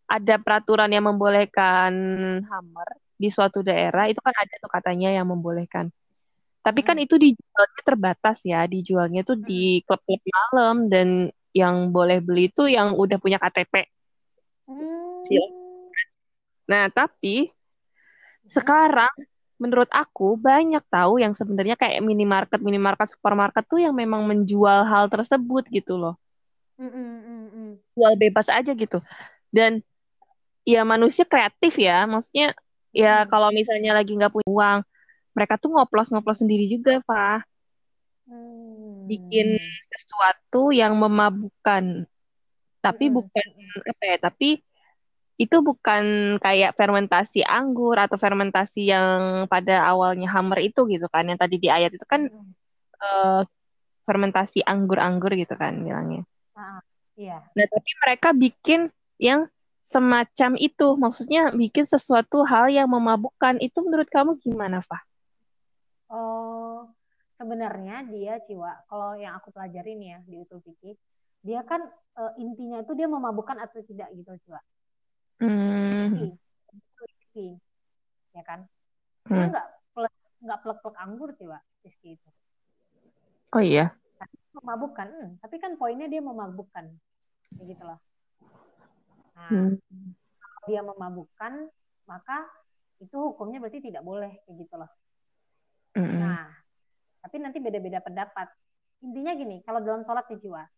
ada 0.08 0.36
peraturan 0.40 0.92
yang 0.92 1.08
membolehkan 1.08 1.92
hammer 2.44 2.88
di 3.22 3.28
suatu 3.36 3.58
daerah 3.68 4.04
itu 4.10 4.20
kan 4.26 4.34
ada 4.42 4.54
tuh 4.62 4.70
katanya 4.76 5.08
yang 5.16 5.26
membolehkan. 5.32 5.86
Tapi 6.66 6.80
kan 6.88 6.96
Mm-mm. 6.96 7.04
itu 7.04 7.14
dijualnya 7.24 7.82
terbatas 7.88 8.36
ya 8.52 8.58
dijualnya 8.74 9.20
tuh 9.28 9.36
di 9.48 9.54
Mm-mm. 9.54 9.86
klub-klub 9.86 10.22
malam 10.36 10.76
dan 10.92 11.08
yang 11.60 11.76
boleh 11.96 12.18
beli 12.26 12.40
itu 12.50 12.62
yang 12.76 12.88
udah 13.02 13.18
punya 13.22 13.38
KTP 13.42 13.74
Hmm. 14.66 15.52
nah 16.70 16.84
tapi 16.96 17.52
sekarang 18.56 19.14
menurut 19.62 19.90
aku 20.02 20.34
banyak 20.48 20.82
tahu 20.90 21.14
yang 21.22 21.32
sebenarnya 21.38 21.76
kayak 21.78 22.02
minimarket 22.08 22.60
minimarket 22.66 23.08
supermarket 23.14 23.64
tuh 23.70 23.78
yang 23.84 23.94
memang 23.94 24.22
menjual 24.30 24.78
hal 24.90 25.04
tersebut 25.14 25.62
gitu 25.70 25.94
loh. 26.02 26.14
Jual 27.96 28.14
bebas 28.22 28.48
aja 28.48 28.72
gitu. 28.72 28.98
Dan 29.52 29.84
ya 30.66 30.82
manusia 30.86 31.24
kreatif 31.26 31.72
ya 31.78 32.06
maksudnya 32.06 32.54
ya 32.92 33.24
Mm-mm. 33.24 33.30
kalau 33.32 33.48
misalnya 33.50 33.96
lagi 33.96 34.12
nggak 34.14 34.32
punya 34.32 34.48
uang 34.48 34.78
mereka 35.32 35.56
tuh 35.56 35.72
ngoplos-ngoplos 35.72 36.44
sendiri 36.44 36.68
juga 36.68 37.00
Pak 37.02 37.48
bikin 39.02 39.58
Hmm. 39.58 39.80
sesuatu 39.92 40.70
yang 40.70 40.94
memabukkan 40.94 42.06
tapi 42.78 43.04
Mm-mm. 43.08 43.16
bukan 43.18 43.46
apa 43.82 44.02
ya 44.06 44.16
tapi 44.22 44.48
itu 45.40 45.56
bukan 45.58 46.36
kayak 46.38 46.76
fermentasi 46.78 47.42
anggur 47.42 47.98
atau 47.98 48.14
fermentasi 48.14 48.94
yang 48.94 49.48
pada 49.50 49.82
awalnya 49.90 50.30
hammer 50.30 50.62
itu 50.62 50.86
gitu 50.86 51.10
kan 51.10 51.26
yang 51.26 51.40
tadi 51.40 51.58
di 51.58 51.66
ayat 51.66 51.90
itu 51.90 52.06
kan 52.06 52.30
Mm-mm. 52.30 52.54
eh, 53.02 53.42
fermentasi 54.06 54.62
anggur-anggur 54.62 55.34
gitu 55.34 55.54
kan 55.58 55.78
bilangnya 55.82 56.22
Ah, 56.54 56.78
iya 57.18 57.42
nah 57.56 57.66
tapi 57.66 57.90
mereka 58.06 58.28
bikin 58.36 58.90
yang 59.18 59.50
semacam 59.92 60.56
itu 60.56 60.96
maksudnya 60.96 61.52
bikin 61.52 61.84
sesuatu 61.84 62.42
hal 62.48 62.72
yang 62.72 62.88
memabukkan 62.88 63.60
itu 63.60 63.78
menurut 63.84 64.08
kamu 64.08 64.40
gimana 64.40 64.80
Fah? 64.80 65.04
Oh, 66.08 66.88
sebenarnya 67.36 68.08
dia 68.08 68.40
Ciwa, 68.48 68.72
kalau 68.88 69.12
yang 69.20 69.36
aku 69.36 69.52
pelajarin 69.52 70.00
ya 70.00 70.18
di 70.24 70.40
usul 70.40 70.64
fikih, 70.64 70.96
dia 71.44 71.60
kan 71.68 71.84
eh, 72.16 72.32
intinya 72.40 72.80
itu 72.80 72.92
dia 72.96 73.08
memabukkan 73.08 73.60
atau 73.60 73.84
tidak 73.84 74.08
gitu 74.16 74.32
Ciwa. 74.48 74.60
Whisky, 75.42 76.28
Hmm, 77.32 77.56
ya 78.36 78.42
kan? 78.46 78.60
Dia 79.28 79.44
hmm. 79.44 79.50
nggak 79.52 79.66
nggak 80.42 80.58
plek-plek 80.62 80.96
anggur 80.98 81.30
Ciwa, 81.38 81.58
whisky 81.86 82.18
itu. 82.18 82.28
Oh 83.52 83.62
iya. 83.62 83.92
Tapi 84.16 84.36
memabukkan, 84.56 85.06
hmm, 85.12 85.30
tapi 85.44 85.56
kan 85.60 85.76
poinnya 85.76 86.08
dia 86.08 86.22
memabukkan, 86.24 86.88
kayak 87.58 87.66
gitu 87.68 87.82
loh. 87.84 87.98
Nah, 89.32 89.48
Hmm. 89.48 89.76
kalau 90.40 90.60
dia 90.68 90.80
memabukkan, 90.84 91.52
maka 92.04 92.46
itu 93.00 93.16
hukumnya 93.16 93.58
berarti 93.58 93.80
tidak 93.82 94.04
boleh, 94.04 94.30
kayak 94.44 94.56
gitu 94.62 94.74
loh. 94.78 94.90
Hmm. 95.96 96.18
Nah, 96.20 96.48
tapi 97.24 97.36
nanti 97.42 97.58
beda-beda 97.58 98.00
pendapat. 98.00 98.48
Intinya 99.02 99.32
gini, 99.34 99.60
kalau 99.66 99.82
dalam 99.82 100.06
sholat 100.06 100.24
nih 100.30 100.38
Ciwa, 100.38 100.62
Hmm. 100.62 100.68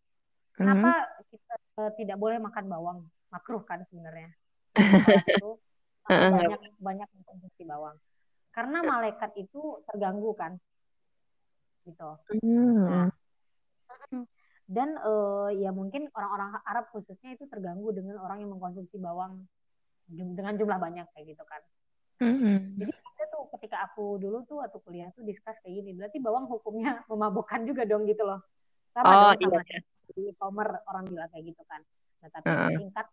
kenapa 0.57 0.91
kita 1.29 1.53
eh, 1.75 1.91
tidak 1.99 2.17
boleh 2.17 2.39
makan 2.39 2.65
bawang? 2.71 2.99
Makruh 3.29 3.61
kan 3.67 3.83
sebenarnya. 3.91 4.31
Itu 5.43 5.59
banyak 6.05 6.61
banyak 6.79 7.07
mengkonsumsi 7.11 7.63
bawang. 7.67 7.97
Karena 8.55 8.79
malaikat 8.87 9.35
itu 9.35 9.83
terganggu 9.83 10.31
kan, 10.39 10.55
gitu. 11.83 12.15
Hmm. 12.39 13.11
Nah, 13.11 13.11
dan 14.65 14.97
eh, 14.97 15.49
ya 15.61 15.69
mungkin 15.69 16.09
orang-orang 16.13 16.57
Arab 16.65 16.89
khususnya 16.89 17.37
itu 17.37 17.45
terganggu 17.45 17.93
dengan 17.93 18.17
orang 18.17 18.41
yang 18.41 18.51
mengkonsumsi 18.57 18.97
bawang 18.97 19.45
dengan 20.09 20.57
jumlah 20.57 20.77
banyak 20.81 21.05
kayak 21.13 21.25
gitu 21.33 21.43
kan. 21.45 21.61
Hmm. 22.21 22.79
Jadi 22.79 22.91
ada 22.93 23.23
tuh 23.29 23.45
ketika 23.57 23.85
aku 23.91 24.17
dulu 24.17 24.41
tuh 24.47 24.63
atau 24.63 24.79
kuliah 24.81 25.11
tuh 25.13 25.25
diskus 25.27 25.57
kayak 25.61 25.83
gini, 25.83 25.93
berarti 25.93 26.17
bawang 26.17 26.49
hukumnya 26.49 27.03
memabukkan 27.11 27.67
juga 27.67 27.85
dong 27.85 28.09
gitu 28.09 28.25
loh. 28.25 28.41
Sama 28.95 29.05
Oh 29.05 29.31
dong 29.37 29.41
iya. 29.43 29.61
sama 29.61 29.61
di 30.15 30.23
Homer 30.39 30.69
orang 30.87 31.05
bilang 31.09 31.29
kayak 31.33 31.45
gitu 31.51 31.63
kan. 31.67 31.81
Nah, 32.23 32.29
tapi 32.31 32.47
Heeh. 32.47 32.77
singkat 32.79 33.07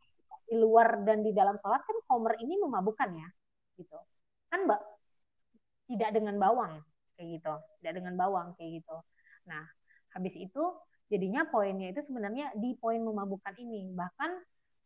di 0.46 0.54
luar 0.60 1.02
dan 1.02 1.24
di 1.24 1.32
dalam 1.32 1.56
sholat 1.58 1.82
kan 1.82 1.96
Homer 2.12 2.36
ini 2.38 2.60
memabukkan 2.60 3.10
ya, 3.16 3.28
gitu. 3.80 3.98
Kan 4.52 4.68
mbak 4.68 4.80
tidak 5.90 6.10
dengan 6.14 6.36
bawang 6.38 6.80
kayak 7.18 7.28
gitu, 7.40 7.54
tidak 7.80 7.92
dengan 8.00 8.14
bawang 8.16 8.54
kayak 8.56 8.80
gitu. 8.80 8.96
Nah, 9.48 9.64
habis 10.14 10.34
itu 10.36 10.62
jadinya 11.12 11.42
poinnya 11.52 11.92
itu 11.92 12.00
sebenarnya 12.08 12.56
di 12.56 12.72
poin 12.80 13.00
memabukkan 13.04 13.54
ini. 13.60 13.92
Bahkan 13.92 14.30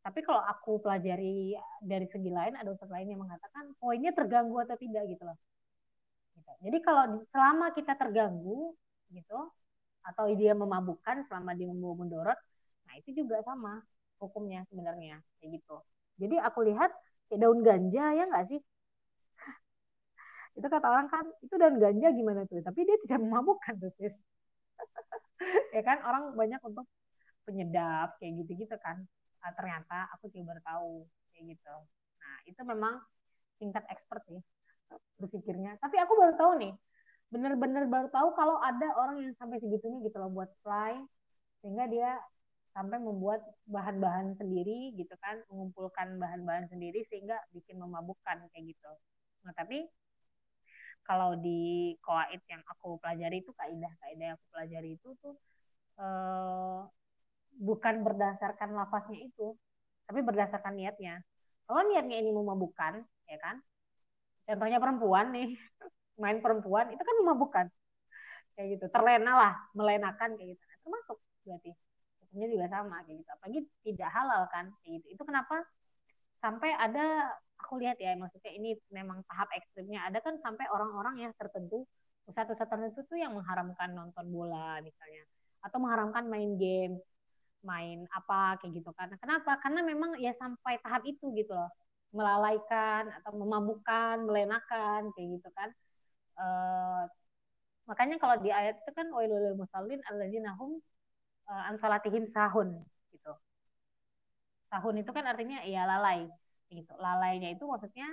tapi 0.06 0.22
kalau 0.26 0.42
aku 0.42 0.78
pelajari 0.82 1.58
dari 1.82 2.06
segi 2.06 2.30
lain 2.30 2.54
ada 2.54 2.70
ustadz 2.74 2.94
lain 2.94 3.10
yang 3.14 3.22
mengatakan 3.26 3.74
poinnya 3.82 4.10
terganggu 4.14 4.56
atau 4.62 4.76
tidak 4.78 5.02
gitu 5.10 5.22
loh. 5.26 5.38
Gitu. 6.36 6.52
Jadi 6.66 6.78
kalau 6.86 7.04
selama 7.30 7.66
kita 7.74 7.92
terganggu 7.98 8.74
gitu 9.10 9.38
atau 10.06 10.24
dia 10.38 10.54
memabukkan 10.54 11.26
selama 11.26 11.50
dia 11.58 11.70
mendorot, 11.74 12.38
nah 12.86 12.94
itu 12.94 13.10
juga 13.18 13.42
sama 13.42 13.82
hukumnya 14.22 14.62
sebenarnya 14.70 15.18
kayak 15.42 15.58
gitu. 15.58 15.76
Jadi 16.22 16.36
aku 16.38 16.58
lihat 16.70 16.90
kayak 17.26 17.40
daun 17.42 17.60
ganja 17.66 18.04
ya 18.14 18.24
nggak 18.30 18.46
sih? 18.50 18.60
Itu 20.58 20.66
kata 20.70 20.86
orang 20.88 21.08
kan 21.12 21.24
itu 21.44 21.54
daun 21.60 21.76
ganja 21.82 22.08
gimana 22.14 22.40
tuh? 22.48 22.62
Tapi 22.64 22.80
dia 22.88 22.96
tidak 23.04 23.20
memabukkan 23.26 23.74
tuh 23.82 23.92
sis. 23.98 24.14
ya 25.76 25.82
kan 25.84 25.98
orang 26.04 26.32
banyak 26.36 26.60
untuk 26.64 26.86
penyedap 27.46 28.18
kayak 28.18 28.42
gitu-gitu 28.44 28.76
kan. 28.82 29.06
Nah, 29.42 29.50
ternyata 29.54 30.10
aku 30.16 30.28
juga 30.34 30.56
baru 30.56 30.62
tahu 30.66 30.90
kayak 31.32 31.44
gitu. 31.54 31.76
Nah 32.20 32.34
itu 32.48 32.60
memang 32.66 32.94
tingkat 33.60 33.84
expert 33.92 34.24
ya 34.28 34.42
berpikirnya. 35.20 35.78
Tapi 35.78 35.96
aku 36.00 36.12
baru 36.16 36.34
tahu 36.36 36.52
nih 36.60 36.74
bener-bener 37.26 37.90
baru 37.90 38.06
tahu 38.14 38.38
kalau 38.38 38.62
ada 38.62 38.86
orang 38.94 39.18
yang 39.18 39.34
sampai 39.34 39.58
segitunya 39.58 39.98
gitu 40.06 40.14
loh 40.22 40.30
buat 40.30 40.46
fly 40.62 40.94
sehingga 41.58 41.90
dia 41.90 42.22
sampai 42.70 43.02
membuat 43.02 43.42
bahan-bahan 43.66 44.38
sendiri 44.38 44.94
gitu 44.94 45.10
kan 45.18 45.42
mengumpulkan 45.50 46.22
bahan-bahan 46.22 46.70
sendiri 46.70 47.02
sehingga 47.10 47.34
bikin 47.50 47.82
memabukkan 47.82 48.46
kayak 48.52 48.64
gitu. 48.70 48.92
Nah 49.42 49.52
tapi 49.58 49.88
kalau 51.08 51.30
di 51.38 51.94
koaid 52.04 52.42
yang 52.52 52.62
aku 52.72 52.98
pelajari 53.02 53.36
itu 53.42 53.52
kaidah-kaidah 53.54 54.24
yang 54.34 54.36
aku 54.38 54.46
pelajari 54.54 54.88
itu 54.98 55.08
tuh 55.22 55.34
eh, 56.00 56.78
bukan 57.56 57.94
berdasarkan 58.06 58.70
lafaznya 58.76 59.20
itu, 59.28 59.56
tapi 60.08 60.20
berdasarkan 60.24 60.74
niatnya. 60.76 61.22
Kalau 61.66 61.82
niatnya 61.88 62.16
ini 62.22 62.30
memabukkan, 62.34 62.94
ya 63.30 63.38
kan? 63.42 63.56
Contohnya 64.46 64.78
perempuan 64.82 65.26
nih, 65.34 65.48
main 66.22 66.38
perempuan 66.44 66.86
itu 66.94 67.02
kan 67.02 67.16
memabukkan, 67.24 67.66
kayak 68.56 68.68
gitu. 68.78 68.86
Terlena 68.92 69.32
lah, 69.36 69.52
melenakan 69.76 70.30
kayak 70.38 70.48
gitu. 70.56 70.62
Nah, 70.66 70.78
termasuk 70.84 71.18
berarti 71.46 71.70
hukumnya 72.22 72.48
juga 72.54 72.66
sama 72.72 72.96
kayak 73.06 73.16
gitu. 73.22 73.30
Apalagi 73.36 73.60
tidak 73.86 74.10
halal 74.12 74.42
kan, 74.52 74.64
kayak 74.82 74.92
gitu. 75.02 75.06
Itu 75.18 75.22
kenapa 75.28 75.56
sampai 76.42 76.70
ada 76.76 77.32
aku 77.60 77.80
lihat 77.82 77.96
ya 77.98 78.14
maksudnya 78.14 78.52
ini 78.52 78.76
memang 78.92 79.24
tahap 79.26 79.48
ekstrimnya. 79.56 80.04
Ada 80.08 80.20
kan 80.22 80.38
sampai 80.44 80.66
orang-orang 80.70 81.24
yang 81.26 81.32
tertentu 81.36 81.84
pusat-pusat 82.26 82.66
tertentu 82.66 83.00
tuh 83.06 83.18
yang 83.18 83.32
mengharamkan 83.34 83.94
nonton 83.96 84.26
bola 84.30 84.78
misalnya. 84.84 85.24
Atau 85.64 85.78
mengharamkan 85.82 86.28
main 86.28 86.54
games 86.60 87.02
main 87.66 88.06
apa 88.14 88.60
kayak 88.62 88.72
gitu 88.78 88.90
kan. 88.94 89.10
Kenapa? 89.18 89.58
Karena 89.58 89.82
memang 89.82 90.14
ya 90.22 90.30
sampai 90.38 90.78
tahap 90.84 91.02
itu 91.08 91.32
gitu 91.34 91.50
loh. 91.50 91.70
Melalaikan 92.14 93.10
atau 93.20 93.34
memabukkan 93.34 94.22
melenakan 94.22 95.10
kayak 95.16 95.28
gitu 95.40 95.48
kan. 95.56 95.68
Uh, 96.36 97.02
makanya 97.88 98.20
kalau 98.20 98.36
di 98.38 98.52
ayat 98.52 98.78
itu 98.78 98.92
kan 98.92 99.08
wailul 99.10 99.56
musallin 99.56 99.98
alladzina 100.06 100.54
hum 100.60 100.78
uh, 101.50 102.26
sahun 102.30 102.68
gitu. 103.10 103.32
Sahun 104.70 104.94
itu 105.02 105.10
kan 105.10 105.24
artinya 105.26 105.62
ya 105.66 105.86
lalai 105.86 106.30
gitu. 106.70 106.92
Lalainya 106.98 107.54
itu 107.54 107.64
maksudnya 107.66 108.08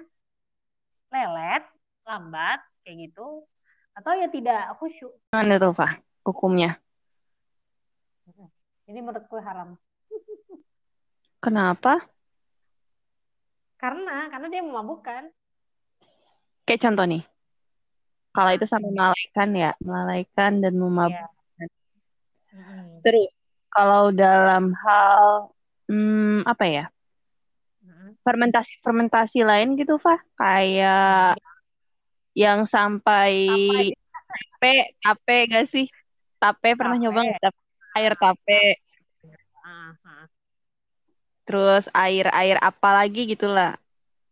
lelet 1.13 1.63
lambat 2.05 2.59
kayak 2.83 3.09
gitu. 3.09 3.45
Atau 3.93 4.17
ya 4.17 4.27
tidak 4.29 4.73
khusyuk. 4.81 5.13
Mana 5.33 5.61
tuh 5.61 5.73
Pak 5.73 6.01
hukumnya? 6.25 6.81
Ini 8.83 8.99
menurutku 8.99 9.39
haram. 9.39 9.79
Kenapa? 11.43 12.03
Karena 13.79 14.31
karena 14.31 14.47
dia 14.47 14.63
memabukkan. 14.63 15.23
Kayak 16.63 16.81
contoh 16.87 17.05
nih. 17.07 17.23
Kalau 18.33 18.51
itu 18.55 18.65
sama 18.65 18.89
melalaikan 18.89 19.49
ya 19.53 19.71
melalaikan 19.83 20.51
dan 20.63 20.73
memabukkan. 20.79 21.29
Yeah. 22.53 23.01
terus 23.01 23.33
kalau 23.73 24.13
dalam 24.13 24.77
hal 24.77 25.49
hmm, 25.89 26.45
apa 26.45 26.65
ya 26.69 26.85
fermentasi 28.23 28.73
fermentasi 28.81 29.39
lain 29.43 29.75
gitu 29.77 29.99
Fah. 29.99 30.19
Kayak 30.39 31.37
yang 32.33 32.65
sampai 32.65 33.47
tape. 34.59 34.73
tape 35.03 35.37
gak 35.51 35.65
sih? 35.69 35.85
Tape 36.41 36.73
pernah 36.73 36.97
tape. 36.97 37.03
nyoba 37.05 37.19
nggak? 37.27 37.53
Air 37.99 38.13
tape. 38.17 38.83
Terus 41.43 41.83
air 41.91 42.31
air 42.31 42.57
apa 42.63 43.03
lagi 43.03 43.27
gitulah 43.27 43.75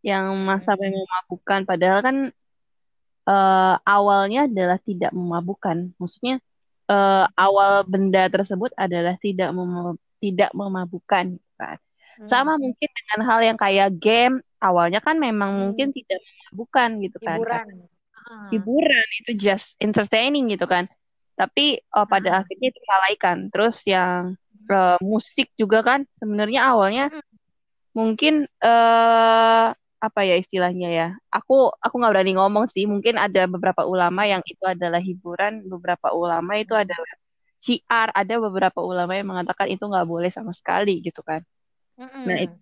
yang 0.02 0.34
masa 0.42 0.74
hmm. 0.74 0.82
memabukkan 0.82 1.62
padahal 1.70 2.00
kan 2.02 2.18
uh, 3.30 3.76
awalnya 3.86 4.50
adalah 4.50 4.82
tidak 4.82 5.14
memabukkan 5.14 5.94
maksudnya 6.02 6.42
uh, 6.90 7.30
awal 7.38 7.86
benda 7.86 8.26
tersebut 8.28 8.74
adalah 8.74 9.14
tidak 9.22 9.54
mem 9.54 9.98
tidak 10.22 10.50
memabukkan 10.54 11.38
kan 11.58 11.78
sama 12.30 12.54
hmm. 12.58 12.62
mungkin 12.62 12.90
dengan 12.92 13.20
hal 13.26 13.40
yang 13.42 13.58
kayak 13.58 13.90
game, 13.98 14.36
awalnya 14.62 15.02
kan 15.02 15.18
memang 15.18 15.58
hmm. 15.58 15.62
mungkin 15.62 15.88
tidak 15.90 16.22
memabukkan 16.22 16.90
gitu 17.02 17.18
kan. 17.22 17.38
Hiburan. 17.42 17.66
Uh. 18.22 18.50
Hiburan 18.54 19.08
itu 19.24 19.32
just 19.38 19.74
entertaining 19.82 20.46
gitu 20.54 20.70
kan. 20.70 20.86
Tapi 21.34 21.82
oh, 21.98 22.06
pada 22.06 22.30
hmm. 22.30 22.40
akhirnya 22.46 22.68
itu 22.70 22.80
melalaikan. 22.86 23.38
Terus 23.50 23.78
yang 23.90 24.38
uh, 24.70 24.98
musik 25.02 25.50
juga 25.58 25.82
kan 25.82 26.06
sebenarnya 26.22 26.62
awalnya 26.70 27.10
hmm. 27.10 27.24
mungkin 27.98 28.46
uh, 28.62 29.74
apa 30.02 30.20
ya 30.26 30.36
istilahnya 30.38 30.90
ya. 30.94 31.08
Aku 31.34 31.74
aku 31.82 31.96
nggak 31.98 32.14
berani 32.14 32.38
ngomong 32.38 32.70
sih. 32.70 32.86
Mungkin 32.86 33.18
ada 33.18 33.50
beberapa 33.50 33.82
ulama 33.90 34.30
yang 34.30 34.46
itu 34.46 34.62
adalah 34.62 35.02
hiburan, 35.02 35.66
beberapa 35.66 36.14
ulama 36.14 36.62
itu 36.62 36.78
hmm. 36.78 36.84
adalah 36.86 37.12
syiar, 37.62 38.10
ada 38.14 38.36
beberapa 38.42 38.82
ulama 38.82 39.14
yang 39.14 39.30
mengatakan 39.30 39.70
itu 39.70 39.86
nggak 39.86 40.08
boleh 40.10 40.30
sama 40.34 40.54
sekali 40.54 41.02
gitu 41.02 41.22
kan. 41.22 41.46
Mm-hmm. 42.02 42.24
Nah, 42.26 42.38
itu, 42.42 42.58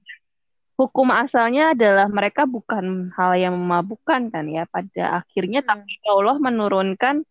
hukum 0.76 1.08
asalnya 1.16 1.72
adalah 1.72 2.12
mereka 2.12 2.44
bukan 2.44 3.08
hal 3.16 3.40
yang 3.40 3.56
memabukkan 3.56 4.28
kan 4.28 4.46
ya 4.52 4.68
pada 4.68 5.24
akhirnya, 5.24 5.64
mm-hmm. 5.64 5.80
tapi 5.88 5.94
Allah 6.12 6.38
menurunkan 6.44 7.24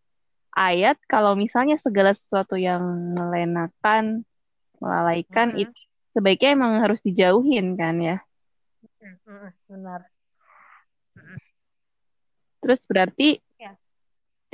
ayat 0.56 0.96
kalau 1.04 1.36
misalnya 1.36 1.76
segala 1.76 2.16
sesuatu 2.16 2.56
yang 2.56 2.80
melenakan, 3.12 4.24
melalaikan 4.80 5.52
mm-hmm. 5.52 5.68
itu 5.68 5.80
sebaiknya 6.16 6.56
emang 6.56 6.80
harus 6.80 7.04
dijauhin 7.04 7.76
kan 7.76 8.00
ya. 8.00 8.16
Mm-hmm. 9.04 9.52
Benar. 9.68 10.00
Terus 12.58 12.80
berarti 12.88 13.38
ya. 13.60 13.76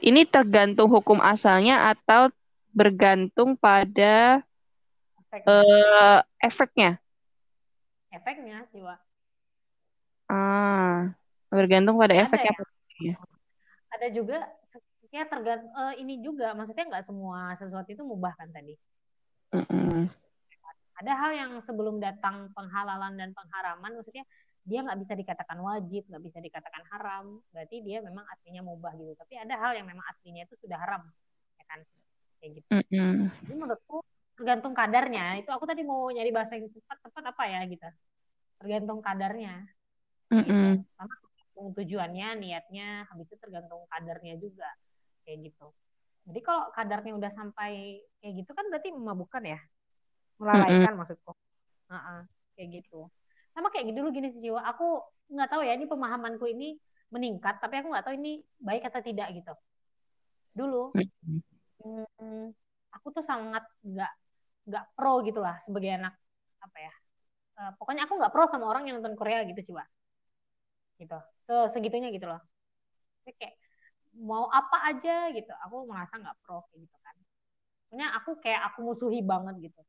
ini 0.02 0.26
tergantung 0.26 0.90
hukum 0.90 1.22
asalnya 1.22 1.94
atau 1.94 2.34
bergantung 2.74 3.54
pada 3.54 4.42
efeknya. 5.30 5.46
Uh, 5.46 6.18
efeknya 6.42 6.92
efeknya 8.14 8.64
jiwa 8.70 8.94
ah 10.30 11.10
bergantung 11.50 11.98
pada 11.98 12.14
ada 12.14 12.22
efeknya 12.26 12.54
ya? 13.02 13.16
ada 13.94 14.06
juga 14.10 14.38
ya 15.14 15.22
tergantung 15.30 15.70
uh, 15.74 15.94
ini 15.94 16.18
juga 16.18 16.50
maksudnya 16.58 16.90
nggak 16.90 17.06
semua 17.06 17.54
sesuatu 17.58 17.86
itu 17.86 18.02
mubah 18.02 18.34
kan 18.34 18.50
tadi 18.50 18.74
mm 19.54 19.64
-mm. 19.70 19.98
ada 20.98 21.12
hal 21.14 21.30
yang 21.34 21.52
sebelum 21.62 22.02
datang 22.02 22.50
penghalalan 22.50 23.14
dan 23.14 23.30
pengharaman 23.30 23.94
maksudnya 23.94 24.26
dia 24.64 24.80
nggak 24.80 24.98
bisa 25.04 25.14
dikatakan 25.14 25.60
wajib 25.60 26.02
nggak 26.08 26.24
bisa 26.24 26.38
dikatakan 26.40 26.82
haram 26.90 27.38
berarti 27.52 27.84
dia 27.84 28.00
memang 28.02 28.26
aslinya 28.32 28.66
mubah 28.66 28.96
gitu 28.98 29.12
tapi 29.14 29.38
ada 29.38 29.54
hal 29.60 29.76
yang 29.76 29.86
memang 29.86 30.02
aslinya 30.10 30.48
itu 30.48 30.56
sudah 30.58 30.80
haram 30.82 31.06
ya 31.60 31.64
kan 31.70 31.80
kayak 32.42 32.50
gitu 32.58 32.68
mm 32.74 32.84
-mm. 32.90 33.14
jadi 33.46 33.54
menurutku 33.54 34.02
tergantung 34.34 34.74
kadarnya. 34.74 35.40
Itu 35.40 35.50
aku 35.54 35.64
tadi 35.64 35.82
mau 35.86 36.10
nyari 36.10 36.30
bahasa 36.34 36.58
yang 36.58 36.68
cepat 36.70 36.98
tepat 37.00 37.24
apa 37.30 37.44
ya 37.46 37.60
gitu. 37.70 37.88
Tergantung 38.60 38.98
kadarnya. 39.00 39.54
Mm 40.30 40.42
-mm. 40.42 40.44
Gitu. 40.44 40.62
sama 40.98 41.14
tujuannya 41.54 42.28
niatnya 42.42 43.06
habis 43.06 43.30
itu 43.30 43.36
tergantung 43.38 43.86
kadarnya 43.88 44.34
juga. 44.42 44.68
Kayak 45.22 45.50
gitu. 45.50 45.66
Jadi 46.24 46.40
kalau 46.42 46.72
kadarnya 46.74 47.12
udah 47.14 47.30
sampai 47.32 48.02
kayak 48.20 48.34
gitu 48.42 48.50
kan 48.52 48.66
berarti 48.68 48.88
memabukkan 48.90 49.42
ya? 49.46 49.60
Melalaikan 50.42 50.82
mm 50.82 50.90
-mm. 50.90 50.98
maksudku. 50.98 51.32
Uh 51.32 51.96
-uh, 51.96 52.20
kayak 52.58 52.82
gitu. 52.82 53.06
Sama 53.54 53.70
kayak 53.70 53.94
gitu 53.94 54.02
dulu 54.02 54.10
gini 54.10 54.28
sih 54.34 54.50
jiwa. 54.50 54.66
Aku 54.74 54.98
nggak 55.30 55.48
tahu 55.50 55.62
ya 55.62 55.78
ini 55.78 55.86
pemahamanku 55.86 56.44
ini 56.50 56.76
meningkat 57.14 57.62
tapi 57.62 57.78
aku 57.78 57.94
nggak 57.94 58.04
tahu 58.10 58.14
ini 58.18 58.42
baik 58.58 58.82
atau 58.90 58.98
tidak 58.98 59.30
gitu. 59.30 59.54
Dulu 60.58 60.90
mm 60.98 62.04
-hmm. 62.18 62.44
aku 62.90 63.06
tuh 63.14 63.22
sangat 63.22 63.62
nggak 63.84 64.12
nggak 64.64 64.84
pro 64.96 65.20
gitulah 65.26 65.56
sebagai 65.64 65.90
anak 66.00 66.14
apa 66.64 66.78
ya 66.80 66.92
uh, 67.60 67.72
pokoknya 67.76 68.08
aku 68.08 68.14
nggak 68.16 68.32
pro 68.32 68.44
sama 68.48 68.66
orang 68.68 68.88
yang 68.88 69.00
nonton 69.00 69.16
Korea 69.18 69.44
gitu 69.44 69.72
coba 69.72 69.84
gitu. 70.94 71.18
So, 71.50 71.54
segitunya 71.74 72.08
gitu 72.14 72.26
loh. 72.30 72.40
Jadi 73.26 73.32
kayak 73.34 73.54
mau 74.14 74.46
apa 74.46 74.94
aja 74.94 75.34
gitu 75.34 75.50
aku 75.50 75.90
merasa 75.90 76.14
nggak 76.22 76.36
pro 76.46 76.62
kayak 76.70 76.86
gitu 76.86 76.96
kan. 77.02 77.16
Pokoknya 77.86 78.06
aku 78.18 78.30
kayak 78.38 78.60
aku 78.72 78.78
musuhi 78.86 79.20
banget 79.26 79.54
gitu. 79.70 79.80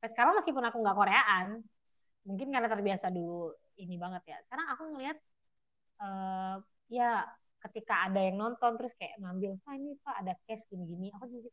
Sampai 0.00 0.08
sekarang 0.12 0.32
meskipun 0.40 0.64
aku 0.64 0.76
nggak 0.80 0.96
Koreaan 0.96 1.48
mungkin 2.22 2.48
karena 2.54 2.68
terbiasa 2.70 3.10
dulu 3.10 3.50
ini 3.82 3.98
banget 3.98 4.22
ya 4.30 4.38
sekarang 4.46 4.66
aku 4.70 4.82
ngelihat 4.94 5.18
uh, 5.98 6.62
ya 6.86 7.26
ketika 7.66 8.06
ada 8.06 8.20
yang 8.22 8.38
nonton 8.38 8.78
terus 8.78 8.94
kayak 8.94 9.18
ngambil 9.18 9.58
ah 9.66 9.74
ini 9.74 9.98
pak 10.06 10.14
ada 10.22 10.32
case 10.46 10.62
gini-gini 10.70 11.10
aku 11.10 11.26
jadi 11.26 11.50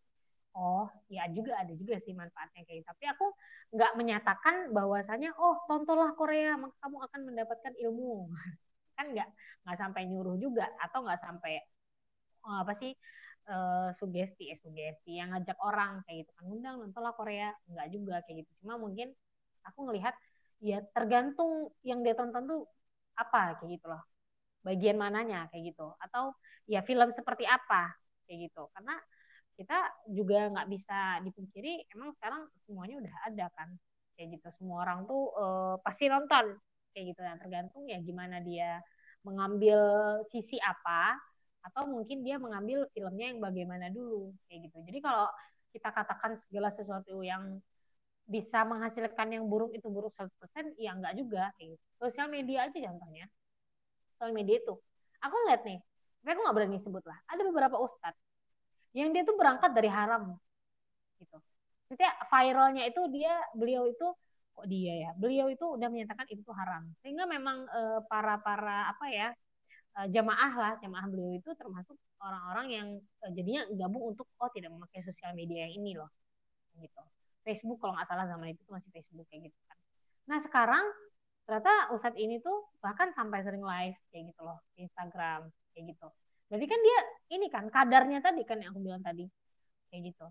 oh 0.59 0.85
ya 1.07 1.23
juga 1.31 1.55
ada 1.61 1.71
juga 1.71 1.95
sih 2.03 2.11
manfaatnya 2.11 2.61
kayak 2.67 2.83
gitu. 2.83 2.87
Tapi 2.91 3.03
aku 3.07 3.25
nggak 3.75 3.91
menyatakan 3.95 4.55
bahwasanya 4.75 5.29
oh 5.39 5.55
tontonlah 5.69 6.11
Korea 6.19 6.59
maka 6.59 6.75
kamu 6.83 6.97
akan 7.07 7.21
mendapatkan 7.31 7.73
ilmu. 7.79 8.27
Kan 8.99 9.15
nggak 9.15 9.29
nggak 9.63 9.77
sampai 9.79 10.01
nyuruh 10.11 10.35
juga 10.35 10.67
atau 10.83 10.99
nggak 11.07 11.21
sampai 11.23 11.63
oh, 12.43 12.57
apa 12.63 12.73
sih 12.75 12.91
uh, 13.47 13.89
sugesti 13.95 14.51
eh 14.51 14.59
sugesti 14.59 15.11
yang 15.19 15.31
ngajak 15.31 15.55
orang 15.63 16.03
kayak 16.03 16.27
gitu 16.27 16.31
kan. 16.35 16.45
Undang 16.51 16.75
nontonlah 16.83 17.15
Korea. 17.15 17.49
Nggak 17.71 17.87
juga 17.95 18.15
kayak 18.27 18.43
gitu. 18.43 18.51
Cuma 18.65 18.75
mungkin 18.75 19.15
aku 19.63 19.79
ngelihat 19.87 20.15
ya 20.59 20.83
tergantung 20.91 21.71
yang 21.87 22.03
dia 22.03 22.13
tonton 22.19 22.43
tuh 22.43 22.61
apa 23.15 23.55
kayak 23.63 23.79
gitu 23.79 23.87
loh. 23.87 24.03
Bagian 24.67 24.99
mananya 24.99 25.47
kayak 25.47 25.71
gitu. 25.71 25.95
Atau 26.03 26.35
ya 26.67 26.83
film 26.83 27.09
seperti 27.15 27.47
apa 27.47 27.95
kayak 28.27 28.51
gitu. 28.51 28.67
Karena 28.75 28.99
kita 29.59 30.07
juga 30.07 30.47
nggak 30.55 30.67
bisa 30.71 31.19
dipungkiri 31.27 31.91
emang 31.91 32.15
sekarang 32.15 32.47
semuanya 32.63 32.95
udah 33.03 33.15
ada 33.27 33.45
kan. 33.51 33.69
Kayak 34.15 34.39
gitu 34.39 34.47
semua 34.55 34.87
orang 34.87 35.03
tuh 35.03 35.35
uh, 35.35 35.75
pasti 35.83 36.07
nonton. 36.07 36.55
Kayak 36.95 37.05
gitu 37.11 37.21
dan 37.27 37.37
tergantung 37.43 37.83
ya 37.91 37.99
gimana 37.99 38.39
dia 38.39 38.79
mengambil 39.27 39.79
sisi 40.31 40.55
apa 40.63 41.19
atau 41.59 41.91
mungkin 41.91 42.23
dia 42.23 42.39
mengambil 42.39 42.87
filmnya 42.95 43.35
yang 43.35 43.43
bagaimana 43.43 43.91
dulu 43.91 44.31
kayak 44.47 44.71
gitu. 44.71 44.79
Jadi 44.87 44.99
kalau 45.03 45.27
kita 45.75 45.91
katakan 45.91 46.39
segala 46.47 46.71
sesuatu 46.71 47.19
yang 47.19 47.59
bisa 48.23 48.63
menghasilkan 48.63 49.27
yang 49.35 49.43
buruk 49.51 49.75
itu 49.75 49.91
buruk 49.91 50.15
100% 50.15 50.79
ya 50.79 50.95
enggak 50.95 51.19
juga 51.19 51.51
kayak 51.59 51.75
gitu. 51.75 51.83
sosial 51.99 52.31
media 52.31 52.71
aja 52.71 52.77
contohnya. 52.79 53.27
Sosial 54.15 54.31
media 54.31 54.55
itu. 54.63 54.73
Aku 55.19 55.35
lihat 55.51 55.67
nih 55.67 55.83
tapi 56.19 56.35
aku 56.35 56.41
nggak 56.47 56.55
berani 56.55 56.79
sebut 56.79 57.03
lah. 57.07 57.17
Ada 57.31 57.41
beberapa 57.47 57.75
ustadz 57.79 58.28
yang 58.97 59.13
dia 59.13 59.21
tuh 59.25 59.37
berangkat 59.37 59.71
dari 59.73 59.89
haram 59.89 60.37
gitu. 61.21 61.37
Maksudnya 61.89 62.11
viralnya 62.29 62.83
itu 62.89 63.01
dia 63.13 63.33
beliau 63.53 63.85
itu 63.89 64.07
kok 64.53 64.65
dia 64.69 64.93
ya? 65.09 65.11
Beliau 65.17 65.47
itu 65.49 65.65
udah 65.65 65.89
menyatakan 65.89 66.25
itu 66.29 66.45
haram. 66.53 66.89
Sehingga 67.01 67.25
memang 67.29 67.65
e, 67.69 67.81
para 68.09 68.37
para 68.41 68.89
apa 68.93 69.05
ya 69.09 69.29
e, 69.97 69.99
jamaah 70.13 70.53
lah 70.53 70.73
jamaah 70.81 71.05
beliau 71.09 71.37
itu 71.37 71.49
termasuk 71.57 71.97
orang-orang 72.21 72.67
yang 72.69 72.87
e, 72.97 73.25
jadinya 73.37 73.61
gabung 73.77 74.13
untuk 74.15 74.25
oh 74.41 74.49
tidak 74.53 74.73
memakai 74.73 75.01
sosial 75.05 75.33
media 75.37 75.69
yang 75.69 75.73
ini 75.81 75.97
loh 75.97 76.09
gitu. 76.77 77.01
Facebook 77.45 77.81
kalau 77.81 77.97
nggak 77.97 78.09
salah 78.09 78.25
zaman 78.29 78.53
itu 78.53 78.61
masih 78.69 78.89
Facebook 78.93 79.25
kayak 79.29 79.49
gitu 79.49 79.59
kan. 79.65 79.77
Nah 80.29 80.39
sekarang 80.45 80.85
ternyata 81.49 81.89
Ustadz 81.97 82.21
ini 82.21 82.37
tuh 82.45 82.69
bahkan 82.77 83.09
sampai 83.17 83.41
sering 83.41 83.65
live 83.65 83.97
kayak 84.13 84.29
gitu 84.29 84.41
loh 84.45 84.61
Instagram 84.77 85.49
kayak 85.73 85.97
gitu 85.97 86.07
Berarti 86.49 86.65
kan 86.65 86.79
dia 86.81 86.99
ini 87.37 87.47
kan 87.47 87.65
kadarnya 87.69 88.19
tadi 88.25 88.41
kan 88.43 88.57
yang 88.59 88.73
aku 88.73 88.81
bilang 88.81 89.03
tadi. 89.05 89.25
Kayak 89.93 90.13
gitu. 90.13 90.27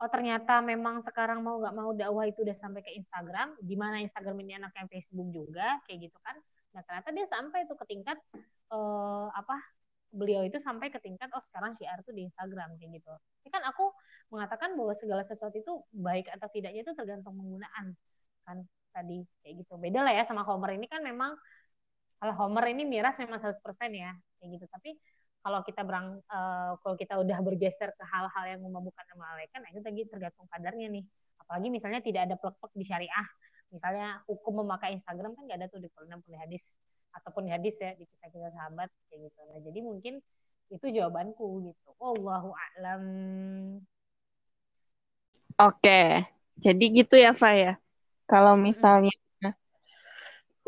Oh 0.00 0.08
ternyata 0.08 0.64
memang 0.64 1.04
sekarang 1.04 1.44
mau 1.44 1.60
nggak 1.60 1.74
mau 1.76 1.90
dakwah 1.92 2.24
itu 2.24 2.40
udah 2.40 2.56
sampai 2.56 2.80
ke 2.80 2.90
Instagram, 2.96 3.54
di 3.60 3.76
mana 3.76 4.00
Instagram 4.00 4.36
ini 4.40 4.56
anaknya 4.56 4.88
Facebook 4.88 5.28
juga, 5.28 5.76
kayak 5.84 6.08
gitu 6.08 6.18
kan. 6.24 6.36
Nah 6.72 6.80
ternyata 6.88 7.08
dia 7.12 7.26
sampai 7.28 7.68
tuh 7.68 7.76
ke 7.76 7.84
tingkat 7.84 8.16
uh, 8.72 9.28
apa 9.34 9.60
beliau 10.10 10.42
itu 10.42 10.58
sampai 10.58 10.90
ke 10.90 10.98
tingkat 10.98 11.30
oh 11.36 11.42
sekarang 11.52 11.76
syiar 11.78 12.02
tuh 12.02 12.10
di 12.16 12.26
Instagram 12.26 12.74
kayak 12.80 12.98
gitu. 12.98 13.12
Ini 13.46 13.50
kan 13.52 13.62
aku 13.68 13.94
mengatakan 14.32 14.74
bahwa 14.74 14.94
segala 14.98 15.22
sesuatu 15.22 15.54
itu 15.60 15.72
baik 15.94 16.32
atau 16.32 16.48
tidaknya 16.50 16.80
itu 16.82 16.92
tergantung 16.96 17.36
penggunaan 17.38 17.94
kan 18.48 18.58
tadi 18.90 19.22
kayak 19.44 19.54
gitu. 19.62 19.76
Beda 19.78 20.00
lah 20.02 20.16
ya 20.16 20.24
sama 20.26 20.42
Homer 20.48 20.74
ini 20.74 20.88
kan 20.90 21.04
memang 21.04 21.36
kalau 22.18 22.34
Homer 22.40 22.64
ini 22.72 22.88
miras 22.88 23.20
memang 23.20 23.38
100% 23.38 23.60
ya 23.94 24.16
kayak 24.40 24.48
gitu. 24.58 24.66
Tapi 24.66 24.96
kalau 25.40 25.64
kita 25.64 25.80
berang 25.84 26.20
uh, 26.28 26.76
kalau 26.84 26.96
kita 27.00 27.16
udah 27.16 27.38
bergeser 27.40 27.90
ke 27.96 28.04
hal-hal 28.04 28.44
yang 28.56 28.60
memabukkan 28.60 29.04
dan 29.04 29.16
melalaikan, 29.16 29.58
nah 29.64 29.70
itu 29.72 29.80
tadi 29.80 30.04
tergantung 30.04 30.46
kadarnya 30.52 30.88
nih. 30.92 31.04
Apalagi 31.40 31.68
misalnya 31.72 32.00
tidak 32.04 32.28
ada 32.28 32.36
plek-plek 32.36 32.72
di 32.76 32.84
syariah, 32.84 33.28
misalnya 33.72 34.20
hukum 34.28 34.60
memakai 34.60 34.94
Instagram 35.00 35.32
kan 35.32 35.42
nggak 35.48 35.58
ada 35.64 35.68
tuh 35.72 35.80
di 35.80 35.88
Quran 35.92 36.20
di 36.20 36.36
hadis 36.36 36.62
ataupun 37.10 37.48
di 37.48 37.50
hadis 37.50 37.74
ya 37.80 37.96
di 37.96 38.04
kita 38.06 38.52
sahabat 38.52 38.92
kayak 39.08 39.32
gitu. 39.32 39.40
Nah 39.50 39.58
jadi 39.64 39.78
mungkin 39.80 40.14
itu 40.70 40.86
jawabanku 40.86 41.66
gitu. 41.66 41.88
Allahu 41.98 42.54
a'lam. 42.54 43.04
Oke, 45.58 46.24
jadi 46.56 46.84
gitu 46.88 47.18
ya 47.18 47.34
Fa 47.34 47.52
ya. 47.52 47.76
Kalau 48.30 48.54
misalnya 48.54 49.10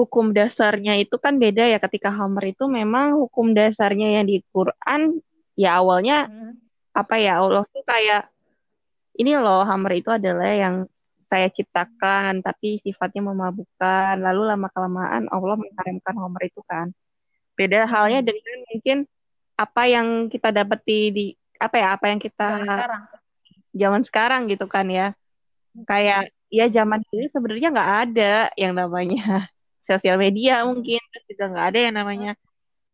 hukum 0.03 0.35
dasarnya 0.35 0.99
itu 0.99 1.15
kan 1.23 1.38
beda 1.38 1.62
ya. 1.71 1.79
Ketika 1.79 2.11
Homer 2.11 2.51
itu 2.51 2.67
memang 2.67 3.15
hukum 3.23 3.55
dasarnya 3.55 4.19
yang 4.19 4.27
di 4.27 4.43
Quran 4.51 5.23
ya 5.55 5.79
awalnya 5.79 6.27
hmm. 6.27 6.59
apa 6.91 7.15
ya 7.23 7.38
Allah 7.38 7.62
tuh 7.71 7.87
kayak 7.87 8.27
ini 9.15 9.38
loh 9.38 9.62
Homer 9.62 9.93
itu 10.03 10.11
adalah 10.11 10.51
yang 10.51 10.91
saya 11.31 11.49
ciptakan 11.49 12.43
tapi 12.43 12.83
sifatnya 12.83 13.23
memabukkan. 13.31 14.19
Lalu 14.19 14.43
lama 14.51 14.69
kelamaan 14.75 15.31
Allah 15.31 15.55
mengharamkan 15.55 16.15
Homer 16.19 16.43
itu 16.51 16.61
kan. 16.67 16.91
Beda 17.55 17.87
halnya 17.87 18.21
hmm. 18.21 18.29
dengan 18.29 18.59
mungkin 18.75 18.99
apa 19.55 19.83
yang 19.87 20.27
kita 20.27 20.51
dapati 20.51 21.01
di 21.15 21.27
apa 21.62 21.79
ya 21.79 21.88
apa 21.95 22.11
yang 22.11 22.19
kita 22.19 22.49
zaman 22.59 22.67
sekarang, 22.67 23.03
zaman 23.71 24.03
sekarang 24.03 24.41
gitu 24.51 24.67
kan 24.67 24.87
ya. 24.91 25.07
Kayak 25.87 26.35
ya 26.53 26.69
zaman 26.69 27.01
dulu 27.09 27.25
sebenarnya 27.31 27.69
nggak 27.73 27.93
ada 28.09 28.35
yang 28.61 28.77
namanya 28.77 29.49
sosial 29.87 30.16
media 30.18 30.62
mungkin 30.64 31.01
terus 31.11 31.25
juga 31.27 31.45
nggak 31.53 31.66
ada 31.75 31.79
yang 31.79 31.95
namanya 31.99 32.33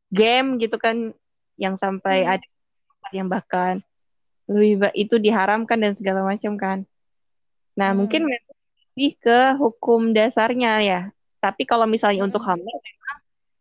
game 0.09 0.57
gitu 0.57 0.77
kan 0.81 1.13
yang 1.61 1.77
sampai 1.77 2.25
hmm. 2.25 2.33
ada 2.39 2.47
yang 3.13 3.29
bahkan 3.29 3.83
lebih 4.49 4.81
itu 4.97 5.21
diharamkan 5.21 5.77
dan 5.77 5.93
segala 5.93 6.25
macam 6.25 6.57
kan. 6.57 6.79
Nah, 7.77 7.93
hmm. 7.93 7.99
mungkin 8.01 8.23
lebih 8.25 9.21
ke 9.21 9.39
hukum 9.61 10.17
dasarnya 10.17 10.81
ya. 10.81 11.01
Tapi 11.39 11.69
kalau 11.69 11.85
misalnya 11.85 12.25
hmm. 12.25 12.29
untuk 12.33 12.43
hamil 12.49 12.77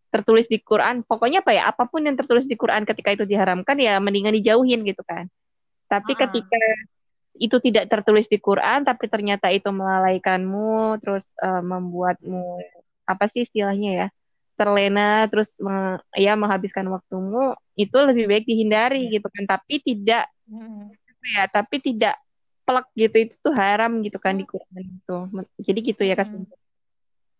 tertulis 0.07 0.47
di 0.47 0.63
Quran, 0.63 1.03
pokoknya 1.03 1.43
apa 1.43 1.51
ya, 1.51 1.67
apa 1.67 1.83
pun 1.85 2.07
yang 2.07 2.15
tertulis 2.15 2.47
di 2.47 2.55
Quran 2.55 2.87
ketika 2.87 3.11
itu 3.11 3.27
diharamkan 3.27 3.75
ya 3.75 3.99
mendingan 3.99 4.31
dijauhin 4.39 4.87
gitu 4.87 5.03
kan. 5.03 5.27
Tapi 5.91 6.15
ah. 6.15 6.19
ketika 6.25 6.59
itu 7.37 7.57
tidak 7.61 7.85
tertulis 7.85 8.25
di 8.25 8.41
Quran 8.41 8.81
tapi 8.81 9.05
ternyata 9.05 9.53
itu 9.53 9.69
melalaikanmu 9.69 10.97
terus 11.05 11.37
uh, 11.37 11.61
membuatmu 11.61 12.65
apa 13.07 13.25
sih 13.31 13.47
istilahnya 13.47 13.91
ya 14.05 14.07
terlena 14.57 15.29
terus 15.29 15.53
meng, 15.61 16.01
ya 16.17 16.33
menghabiskan 16.33 16.89
waktumu 16.89 17.53
itu 17.77 17.93
lebih 17.93 18.25
baik 18.25 18.45
dihindari 18.49 19.07
ya. 19.07 19.21
gitu 19.21 19.27
kan 19.29 19.45
tapi 19.45 19.79
tidak 19.79 20.25
hmm. 20.49 20.91
ya 21.23 21.45
tapi 21.45 21.77
tidak 21.77 22.17
plek 22.67 22.87
gitu 22.97 23.15
itu 23.29 23.35
tuh 23.39 23.53
haram 23.53 24.01
gitu 24.03 24.17
kan 24.17 24.35
di 24.35 24.43
hmm. 24.43 24.51
Quran 24.51 24.83
itu 24.97 25.17
jadi 25.61 25.79
gitu 25.93 26.03
ya 26.03 26.15
kan 26.17 26.27
hmm. 26.27 26.45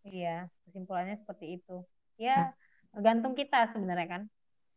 iya 0.08 0.38
kesimpulannya 0.70 1.18
seperti 1.20 1.58
itu 1.58 1.84
ya 2.22 2.54
hmm. 2.54 2.54
tergantung 2.96 3.34
kita 3.34 3.74
sebenarnya 3.74 4.08
kan 4.08 4.22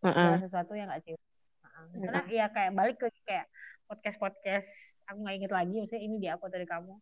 uh 0.01 0.09
-uh. 0.09 0.33
sesuatu 0.41 0.73
yang 0.73 0.89
nggak 0.89 1.15
karena 1.93 2.21
uh 2.21 2.25
-uh. 2.25 2.33
ya 2.33 2.47
kayak 2.51 2.73
balik 2.73 2.97
ke 2.97 3.13
kayak 3.29 3.47
podcast 3.85 4.17
podcast 4.17 4.69
aku 5.13 5.19
nggak 5.23 5.37
inget 5.37 5.53
lagi 5.53 5.75
maksudnya 5.77 6.03
ini 6.03 6.17
dia 6.19 6.33
aku 6.41 6.49
dari 6.49 6.65
kamu 6.65 6.97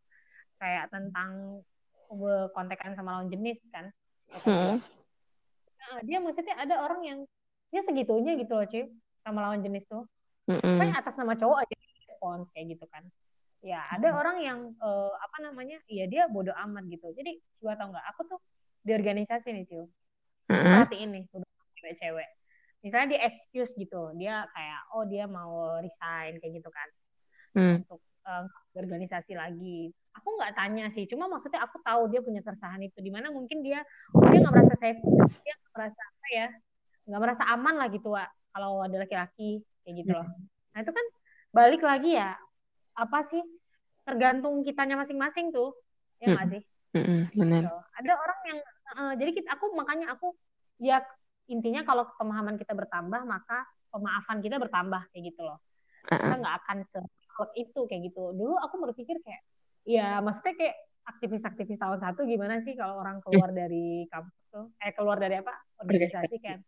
kayak 0.58 0.90
tentang 0.90 1.62
kontekan 2.56 2.96
sama 2.96 3.20
lawan 3.20 3.28
jenis 3.28 3.60
kan. 3.70 3.92
Hmm. 4.44 4.80
Nah, 5.78 5.98
dia 6.04 6.18
maksudnya 6.20 6.56
ada 6.56 6.84
orang 6.84 7.00
yang 7.04 7.18
dia 7.68 7.84
segitunya 7.84 8.36
gitu 8.40 8.52
loh 8.56 8.66
cuy 8.68 8.84
sama 9.24 9.38
lawan 9.44 9.60
jenis 9.60 9.84
tuh. 9.88 10.04
Hmm. 10.48 10.80
Kan 10.80 10.96
atas 10.96 11.14
nama 11.20 11.36
cowok 11.36 11.64
aja 11.64 11.74
respons 12.08 12.48
kayak 12.56 12.76
gitu 12.76 12.84
kan. 12.88 13.04
Ya 13.60 13.84
ada 13.92 14.10
hmm. 14.12 14.20
orang 14.20 14.36
yang 14.40 14.58
uh, 14.80 15.12
apa 15.14 15.36
namanya, 15.44 15.78
ya 15.90 16.08
dia 16.08 16.26
bodoh 16.26 16.54
amat 16.68 16.88
gitu. 16.88 17.12
Jadi 17.12 17.38
gua 17.60 17.76
tau 17.76 17.92
nggak, 17.92 18.06
aku 18.14 18.20
tuh 18.36 18.40
di 18.82 18.92
organisasi 18.96 19.48
nih 19.52 19.64
cuy. 19.68 19.86
Hmm. 20.48 20.88
ini 20.96 21.28
cewek-cewek. 21.76 22.28
Misalnya 22.80 23.06
dia 23.12 23.20
excuse 23.28 23.74
gitu, 23.76 24.16
dia 24.16 24.48
kayak 24.54 24.80
oh 24.96 25.04
dia 25.04 25.28
mau 25.28 25.76
resign 25.82 26.40
kayak 26.40 26.52
gitu 26.62 26.70
kan. 26.72 26.88
Hmm. 27.52 27.74
Untuk 27.84 28.00
uh, 28.24 28.48
organisasi 28.72 29.36
lagi 29.36 29.92
aku 30.18 30.28
nggak 30.34 30.52
tanya 30.58 30.90
sih 30.92 31.06
cuma 31.06 31.30
maksudnya 31.30 31.62
aku 31.62 31.78
tahu 31.80 32.10
dia 32.10 32.20
punya 32.20 32.42
keresahan 32.42 32.82
itu 32.82 32.98
di 32.98 33.14
mana 33.14 33.30
mungkin 33.30 33.62
dia 33.62 33.86
oh, 34.12 34.26
dia 34.26 34.42
nggak 34.42 34.54
merasa 34.54 34.74
safe 34.82 35.00
dia 35.46 35.54
nggak 35.54 35.72
merasa 35.72 36.00
apa 36.02 36.26
ya 36.34 36.48
nggak 37.08 37.20
merasa 37.24 37.44
aman 37.56 37.74
lah 37.80 37.88
gitu 37.88 38.08
Wak, 38.12 38.28
kalau 38.52 38.84
ada 38.84 38.96
laki-laki 39.00 39.64
kayak 39.82 39.94
gitu 40.04 40.12
loh. 40.12 40.28
Nah 40.76 40.78
itu 40.84 40.92
kan 40.92 41.06
balik 41.56 41.80
lagi 41.80 42.20
ya 42.20 42.36
apa 42.92 43.18
sih 43.32 43.40
tergantung 44.04 44.60
kitanya 44.60 45.00
masing-masing 45.00 45.48
tuh 45.48 45.72
ya 46.20 46.36
nggak 46.36 46.48
sih? 46.52 46.62
Benar. 47.32 47.62
gitu. 47.64 47.76
ada 48.00 48.12
orang 48.16 48.40
yang 48.48 48.58
uh, 48.96 49.12
jadi 49.16 49.30
kita 49.32 49.48
aku 49.56 49.72
makanya 49.72 50.12
aku 50.12 50.36
ya 50.80 51.00
intinya 51.48 51.80
kalau 51.84 52.04
pemahaman 52.20 52.60
kita 52.60 52.76
bertambah 52.76 53.24
maka 53.24 53.64
pemaafan 53.88 54.44
kita 54.44 54.60
bertambah 54.60 55.08
kayak 55.08 55.32
gitu 55.32 55.40
loh. 55.48 55.58
Kita 56.04 56.36
nggak 56.36 56.56
akan 56.64 56.76
se 56.92 57.00
itu 57.56 57.80
kayak 57.88 58.12
gitu. 58.12 58.36
Dulu 58.36 58.58
aku 58.60 58.76
berpikir 58.84 59.16
kayak 59.24 59.40
ya 59.88 60.20
maksudnya 60.20 60.54
kayak 60.60 60.76
aktivis-aktivis 61.08 61.80
tahun 61.80 61.98
satu 62.04 62.28
gimana 62.28 62.60
sih 62.60 62.76
kalau 62.76 63.00
orang 63.00 63.24
keluar 63.24 63.48
dari 63.48 64.04
kampus 64.12 64.36
tuh? 64.52 64.68
Eh 64.84 64.92
keluar 64.92 65.16
dari 65.16 65.40
apa? 65.40 65.56
Organisasi 65.80 66.36
kan. 66.44 66.60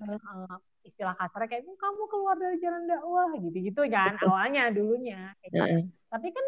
Uh, 0.00 0.58
istilah 0.82 1.14
kasar 1.14 1.46
kayak 1.46 1.62
kamu 1.68 2.02
keluar 2.10 2.34
dari 2.34 2.56
jalan 2.58 2.88
dakwah 2.88 3.30
gitu-gitu 3.38 3.84
kan 3.92 4.16
awalnya 4.24 4.72
dulunya. 4.72 5.36
Kayak 5.38 5.52
gitu. 5.52 5.92
tapi 6.10 6.28
kan 6.34 6.44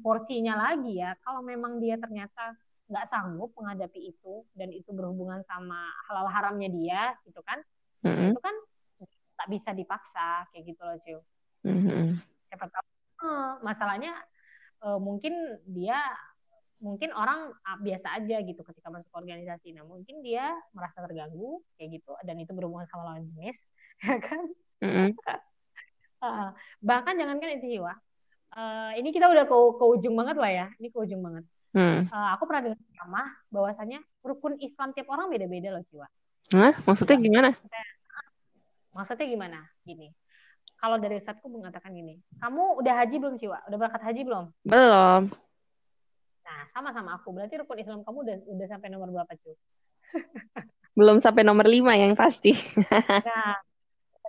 porsinya 0.00 0.54
lagi 0.56 0.96
ya 0.98 1.12
kalau 1.22 1.44
memang 1.44 1.78
dia 1.78 2.00
ternyata 2.00 2.56
nggak 2.88 3.08
sanggup 3.08 3.52
menghadapi 3.56 4.12
itu 4.12 4.44
dan 4.56 4.72
itu 4.72 4.90
berhubungan 4.92 5.44
sama 5.44 5.88
halal 6.08 6.28
haramnya 6.28 6.68
dia 6.72 7.02
gitu 7.28 7.40
kan 7.44 7.60
mm-hmm. 8.04 8.32
itu 8.32 8.40
kan 8.40 8.56
tak 9.34 9.48
bisa 9.50 9.70
dipaksa 9.74 10.46
kayak 10.52 10.64
gitu 10.72 10.82
loh 10.84 10.96
cuy 11.00 11.20
Mhm. 11.64 12.20
siapa 12.52 12.68
tahu 12.68 12.86
eh, 13.24 13.52
masalahnya 13.64 14.12
eh, 14.84 14.98
mungkin 14.98 15.34
dia 15.66 15.96
mungkin 16.78 17.10
orang 17.10 17.48
ah, 17.64 17.78
biasa 17.80 18.20
aja 18.20 18.36
gitu 18.40 18.60
ketika 18.60 18.92
masuk 18.92 19.08
organisasi 19.10 19.72
nah 19.72 19.82
mungkin 19.82 20.20
dia 20.20 20.52
merasa 20.70 21.00
terganggu 21.00 21.64
kayak 21.74 21.96
gitu 21.96 22.12
dan 22.20 22.36
itu 22.36 22.52
berhubungan 22.52 22.84
sama 22.86 23.08
lawan 23.08 23.24
jenis 23.32 23.56
ya 24.04 24.18
kan 24.20 24.42
Mhm. 24.84 25.16
Ah, 26.20 26.52
bahkan 26.80 27.16
jangankan 27.16 27.56
itu 27.56 27.78
jiwa 27.78 27.94
Eh, 28.54 29.02
ini 29.02 29.10
kita 29.10 29.26
udah 29.26 29.44
ke, 29.44 29.56
ke 29.76 29.84
ujung 29.84 30.14
banget 30.14 30.38
lah 30.38 30.46
ya 30.46 30.66
ini 30.78 30.88
ke 30.88 30.98
ujung 30.98 31.20
banget 31.20 31.44
Hmm. 31.74 32.06
Eh, 32.06 32.28
aku 32.38 32.46
pernah 32.46 32.70
dengar 32.70 32.78
ceramah 32.86 33.28
bahwasanya 33.50 33.98
rukun 34.22 34.54
Islam 34.62 34.94
tiap 34.94 35.10
orang 35.10 35.26
beda-beda 35.26 35.74
loh 35.74 35.82
jiwa 35.90 36.06
Hah? 36.54 36.72
Maksudnya 36.86 37.18
Jiwa. 37.18 37.26
gimana? 37.26 37.50
maksudnya 38.94 39.26
gimana 39.26 39.58
gini 39.82 40.14
kalau 40.84 41.00
dari 41.00 41.16
Ustadku 41.16 41.48
mengatakan 41.48 41.96
gini 41.96 42.20
kamu 42.44 42.84
udah 42.84 42.94
haji 43.00 43.16
belum 43.16 43.40
jiwa 43.40 43.64
udah 43.72 43.76
berangkat 43.80 44.02
haji 44.04 44.20
belum 44.28 44.44
Belum. 44.68 45.22
nah 46.44 46.60
sama-sama 46.76 47.16
aku 47.16 47.32
berarti 47.32 47.56
rukun 47.56 47.80
Islam 47.80 48.04
kamu 48.04 48.18
udah 48.20 48.36
udah 48.52 48.66
sampai 48.68 48.92
nomor 48.92 49.08
berapa 49.08 49.32
cuy 49.32 49.56
Belum 50.94 51.18
sampai 51.18 51.42
nomor 51.42 51.66
lima 51.66 51.98
yang 51.98 52.14
pasti. 52.14 52.54
Nah, 53.26 53.58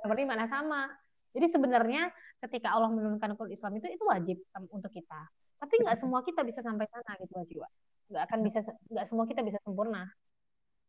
nomor 0.01 0.17
lima, 0.17 0.33
nah 0.33 0.49
sama. 0.49 0.89
Jadi 1.29 1.53
sebenarnya 1.53 2.09
ketika 2.41 2.73
Allah 2.73 2.89
menurunkan 2.89 3.37
rukun 3.37 3.53
Islam 3.53 3.77
itu 3.77 3.85
itu 3.93 4.03
wajib 4.05 4.37
untuk 4.73 4.89
kita. 4.89 5.29
Tapi 5.61 5.73
nggak 5.85 5.97
semua 6.01 6.25
kita 6.25 6.41
bisa 6.41 6.65
sampai 6.65 6.89
sana 6.89 7.13
gitu 7.21 7.37
jiwa. 7.53 7.69
Nggak 8.09 8.23
akan 8.29 8.39
bisa, 8.41 8.59
nggak 8.89 9.05
semua 9.05 9.25
kita 9.29 9.41
bisa 9.45 9.61
sempurna 9.61 10.09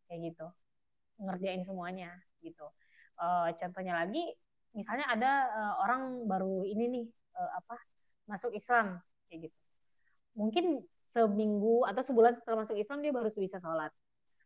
kayak 0.09 0.33
gitu, 0.33 0.47
ngerjain 1.21 1.61
semuanya 1.65 2.13
gitu. 2.41 2.67
Eh, 3.21 3.49
contohnya 3.57 4.01
lagi, 4.01 4.33
misalnya 4.77 5.07
ada 5.09 5.31
eh, 5.49 5.75
orang 5.83 6.29
baru 6.29 6.63
ini 6.69 6.85
nih 6.93 7.07
eh, 7.41 7.51
apa 7.57 7.77
masuk 8.29 8.53
Islam 8.53 9.01
kayak 9.27 9.49
gitu. 9.51 9.59
Mungkin 10.37 10.85
seminggu 11.17 11.89
atau 11.89 12.03
sebulan 12.05 12.37
setelah 12.37 12.69
masuk 12.69 12.77
Islam 12.77 13.01
dia 13.01 13.13
baru 13.15 13.33
bisa 13.33 13.57
sholat. 13.57 13.89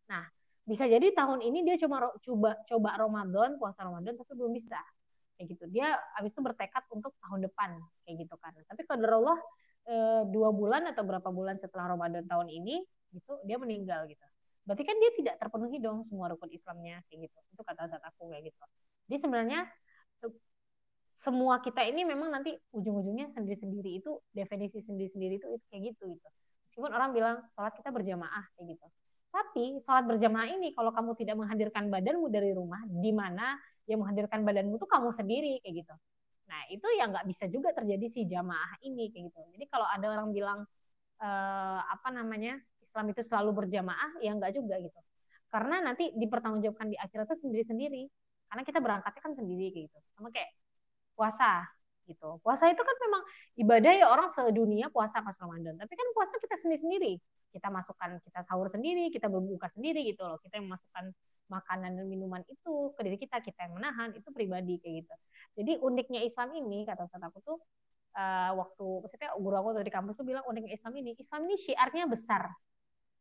Nah, 0.06 0.22
bisa 0.62 0.86
jadi 0.86 1.10
tahun 1.10 1.42
ini 1.42 1.66
dia 1.66 1.76
cuma 1.82 2.14
coba 2.22 2.54
coba 2.70 2.90
Ramadan 2.94 3.58
puasa 3.58 3.82
Ramadan 3.82 4.14
tapi 4.14 4.32
belum 4.38 4.54
bisa. 4.54 4.78
Kayak 5.34 5.56
gitu. 5.56 5.64
Dia 5.74 5.98
habis 6.14 6.30
itu 6.30 6.40
bertekad 6.44 6.84
untuk 6.94 7.16
tahun 7.18 7.50
depan 7.50 7.74
kayak 8.06 8.16
gitu 8.22 8.38
kan. 8.38 8.54
Tapi 8.70 8.86
kalau 8.86 9.26
Allah 9.26 9.38
eh, 9.90 10.22
dua 10.30 10.54
bulan 10.54 10.86
atau 10.94 11.02
berapa 11.02 11.26
bulan 11.34 11.58
setelah 11.58 11.90
Ramadan 11.98 12.22
tahun 12.30 12.46
ini 12.46 12.86
gitu 13.10 13.42
dia 13.42 13.58
meninggal 13.58 14.06
gitu. 14.06 14.22
Berarti 14.62 14.86
kan 14.86 14.94
dia 15.02 15.10
tidak 15.18 15.34
terpenuhi 15.42 15.82
dong 15.82 16.06
semua 16.06 16.30
rukun 16.30 16.52
Islamnya 16.54 17.02
kayak 17.10 17.26
gitu. 17.26 17.38
Itu 17.56 17.62
kata 17.66 17.90
Ustaz 17.90 18.02
aku 18.06 18.30
kayak 18.30 18.54
gitu. 18.54 18.64
Jadi 19.10 19.18
sebenarnya 19.26 19.66
semua 21.20 21.60
kita 21.60 21.84
ini 21.84 22.02
memang 22.08 22.32
nanti 22.32 22.56
ujung-ujungnya 22.72 23.30
sendiri-sendiri 23.36 24.00
itu 24.00 24.16
definisi 24.32 24.80
sendiri-sendiri 24.80 25.36
itu 25.36 25.48
kayak 25.68 25.94
gitu 25.94 26.16
gitu 26.16 26.28
meskipun 26.68 26.90
orang 26.96 27.12
bilang 27.12 27.36
sholat 27.52 27.76
kita 27.76 27.92
berjamaah 27.92 28.44
kayak 28.56 28.76
gitu 28.76 28.86
tapi 29.30 29.78
sholat 29.86 30.04
berjamaah 30.10 30.50
ini 30.50 30.74
kalau 30.74 30.90
kamu 30.90 31.14
tidak 31.14 31.38
menghadirkan 31.38 31.86
badanmu 31.86 32.26
dari 32.34 32.50
rumah, 32.50 32.82
di 32.90 33.14
mana 33.14 33.54
yang 33.86 34.02
menghadirkan 34.02 34.42
badanmu 34.42 34.74
tuh 34.78 34.90
kamu 34.90 35.14
sendiri 35.14 35.62
kayak 35.62 35.86
gitu. 35.86 35.94
Nah 36.50 36.60
itu 36.66 36.86
yang 36.98 37.14
nggak 37.14 37.26
bisa 37.30 37.46
juga 37.46 37.70
terjadi 37.70 38.06
si 38.10 38.26
jamaah 38.26 38.82
ini 38.82 39.06
kayak 39.14 39.30
gitu. 39.30 39.40
Jadi 39.54 39.64
kalau 39.70 39.86
ada 39.86 40.06
orang 40.10 40.34
bilang 40.34 40.58
eh, 41.22 41.80
apa 41.86 42.08
namanya 42.10 42.58
Islam 42.82 43.06
itu 43.14 43.22
selalu 43.22 43.50
berjamaah, 43.54 44.18
ya 44.18 44.34
nggak 44.34 44.50
juga 44.50 44.82
gitu. 44.82 44.98
Karena 45.50 45.78
nanti 45.78 46.10
dipertanggungjawabkan 46.14 46.90
di 46.90 46.98
akhirat 46.98 47.30
itu 47.30 47.46
sendiri-sendiri. 47.46 48.02
Karena 48.50 48.62
kita 48.66 48.82
berangkatnya 48.82 49.22
kan 49.22 49.32
sendiri 49.38 49.70
kayak 49.70 49.94
gitu. 49.94 49.98
Sama 50.18 50.34
kayak 50.34 50.50
puasa 51.20 51.68
gitu. 52.08 52.40
Puasa 52.40 52.72
itu 52.72 52.80
kan 52.80 52.96
memang 53.04 53.22
ibadah 53.60 53.92
ya 53.92 54.06
orang 54.08 54.32
sedunia 54.32 54.88
puasa 54.88 55.20
pas 55.20 55.36
Ramadan. 55.36 55.76
Tapi 55.76 55.92
kan 55.92 56.08
puasa 56.16 56.34
kita 56.40 56.56
sendiri-sendiri. 56.64 57.20
Kita 57.52 57.68
masukkan 57.68 58.16
kita 58.24 58.40
sahur 58.48 58.72
sendiri 58.72 59.12
kita 59.12 59.28
berbuka 59.28 59.68
sendiri 59.76 60.00
gitu 60.08 60.24
loh. 60.24 60.40
Kita 60.40 60.56
yang 60.56 60.72
masukkan 60.72 61.12
makanan 61.50 61.98
dan 61.98 62.06
minuman 62.06 62.42
itu 62.46 62.94
ke 62.94 63.00
diri 63.02 63.18
kita 63.18 63.42
kita 63.42 63.66
yang 63.66 63.74
menahan 63.76 64.14
itu 64.14 64.28
pribadi 64.32 64.78
kayak 64.80 65.04
gitu. 65.04 65.14
Jadi 65.60 65.72
uniknya 65.82 66.20
Islam 66.22 66.54
ini 66.54 66.86
kata 66.86 67.10
Ustaz 67.10 67.22
aku 67.26 67.38
tuh 67.42 67.58
uh, 68.14 68.54
waktu 68.54 68.86
maksudnya 69.02 69.30
guru 69.34 69.54
aku 69.58 69.68
tuh 69.76 69.84
di 69.84 69.92
kampus 69.92 70.14
tuh 70.14 70.26
bilang 70.26 70.46
uniknya 70.46 70.78
Islam 70.78 70.94
ini 70.98 71.18
Islam 71.18 71.40
ini 71.50 71.56
syiarnya 71.58 72.04
besar. 72.06 72.42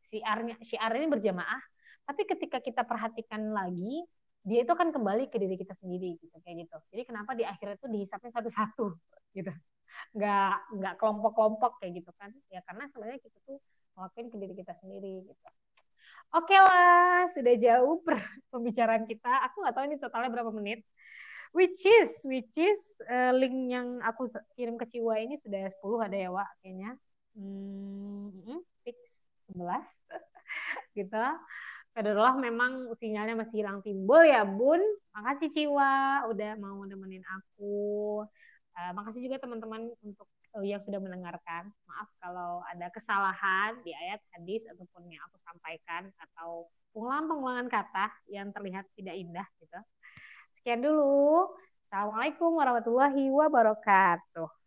Syiarnya 0.09 0.55
syiar 0.61 0.93
ini 0.97 1.09
berjamaah. 1.09 1.61
Tapi 2.05 2.25
ketika 2.25 2.57
kita 2.61 2.85
perhatikan 2.85 3.53
lagi 3.53 4.01
dia 4.47 4.63
itu 4.63 4.71
akan 4.71 4.89
kembali 4.95 5.27
ke 5.27 5.37
diri 5.37 5.55
kita 5.59 5.75
sendiri 5.79 6.15
gitu 6.19 6.35
kayak 6.43 6.67
gitu 6.67 6.77
jadi 6.95 7.03
kenapa 7.07 7.35
di 7.35 7.43
akhirat 7.43 7.79
itu 7.79 7.87
dihisapnya 7.91 8.31
satu-satu 8.31 8.95
gitu 9.37 9.51
nggak 10.15 10.53
nggak 10.79 10.93
kelompok-kelompok 10.95 11.81
kayak 11.83 12.01
gitu 12.01 12.11
kan 12.15 12.31
ya 12.47 12.63
karena 12.63 12.87
sebenarnya 12.87 13.19
kita 13.19 13.37
tuh 13.43 13.59
ngelakuin 13.99 14.27
ke 14.31 14.37
diri 14.39 14.53
kita 14.55 14.73
sendiri 14.79 15.13
gitu. 15.27 15.49
Oke 16.31 16.55
lah, 16.55 17.27
sudah 17.35 17.53
jauh 17.59 17.99
per 17.99 18.15
pembicaraan 18.53 19.03
kita. 19.03 19.49
Aku 19.51 19.59
nggak 19.59 19.75
tahu 19.75 19.85
ini 19.91 19.97
totalnya 19.99 20.31
berapa 20.31 20.51
menit. 20.55 20.87
Which 21.51 21.81
is, 21.81 22.13
which 22.23 22.53
is 22.55 22.77
uh, 23.09 23.33
link 23.33 23.73
yang 23.73 23.99
aku 24.05 24.29
kirim 24.53 24.77
ke 24.77 24.85
Ciwa 24.85 25.17
ini 25.17 25.33
sudah 25.41 25.65
10 25.81 26.05
ada 26.05 26.17
ya, 26.17 26.29
Wak, 26.29 26.49
kayaknya. 26.61 26.93
Hmm, 27.33 28.61
fix 28.85 28.95
11. 29.57 29.81
gitu. 30.97 31.25
Kadarullah 31.93 32.37
memang 32.39 32.93
sinyalnya 32.95 33.35
masih 33.35 33.65
hilang 33.65 33.83
timbul 33.83 34.21
ya, 34.23 34.45
Bun. 34.45 34.79
Makasih 35.13 35.49
Ciwa 35.51 36.25
udah 36.31 36.51
mau 36.61 36.79
nemenin 36.85 37.25
aku. 37.25 38.23
Uh, 38.77 38.91
makasih 38.95 39.27
juga 39.27 39.43
teman-teman 39.43 39.91
untuk 40.05 40.29
yang 40.63 40.81
sudah 40.81 40.97
mendengarkan. 40.97 41.69
Maaf 41.85 42.09
kalau 42.17 42.65
ada 42.65 42.87
kesalahan 42.89 43.77
di 43.85 43.93
ayat 43.93 44.21
hadis 44.33 44.65
ataupun 44.69 45.05
yang 45.11 45.21
aku 45.29 45.37
sampaikan 45.45 46.09
atau 46.17 46.69
pengulangan-pengulangan 46.93 47.67
kata 47.69 48.05
yang 48.31 48.49
terlihat 48.49 48.85
tidak 48.97 49.15
indah 49.17 49.47
gitu. 49.61 49.79
Sekian 50.57 50.81
dulu. 50.81 51.53
Assalamualaikum 51.89 52.53
warahmatullahi 52.53 53.33
wabarakatuh. 53.33 54.58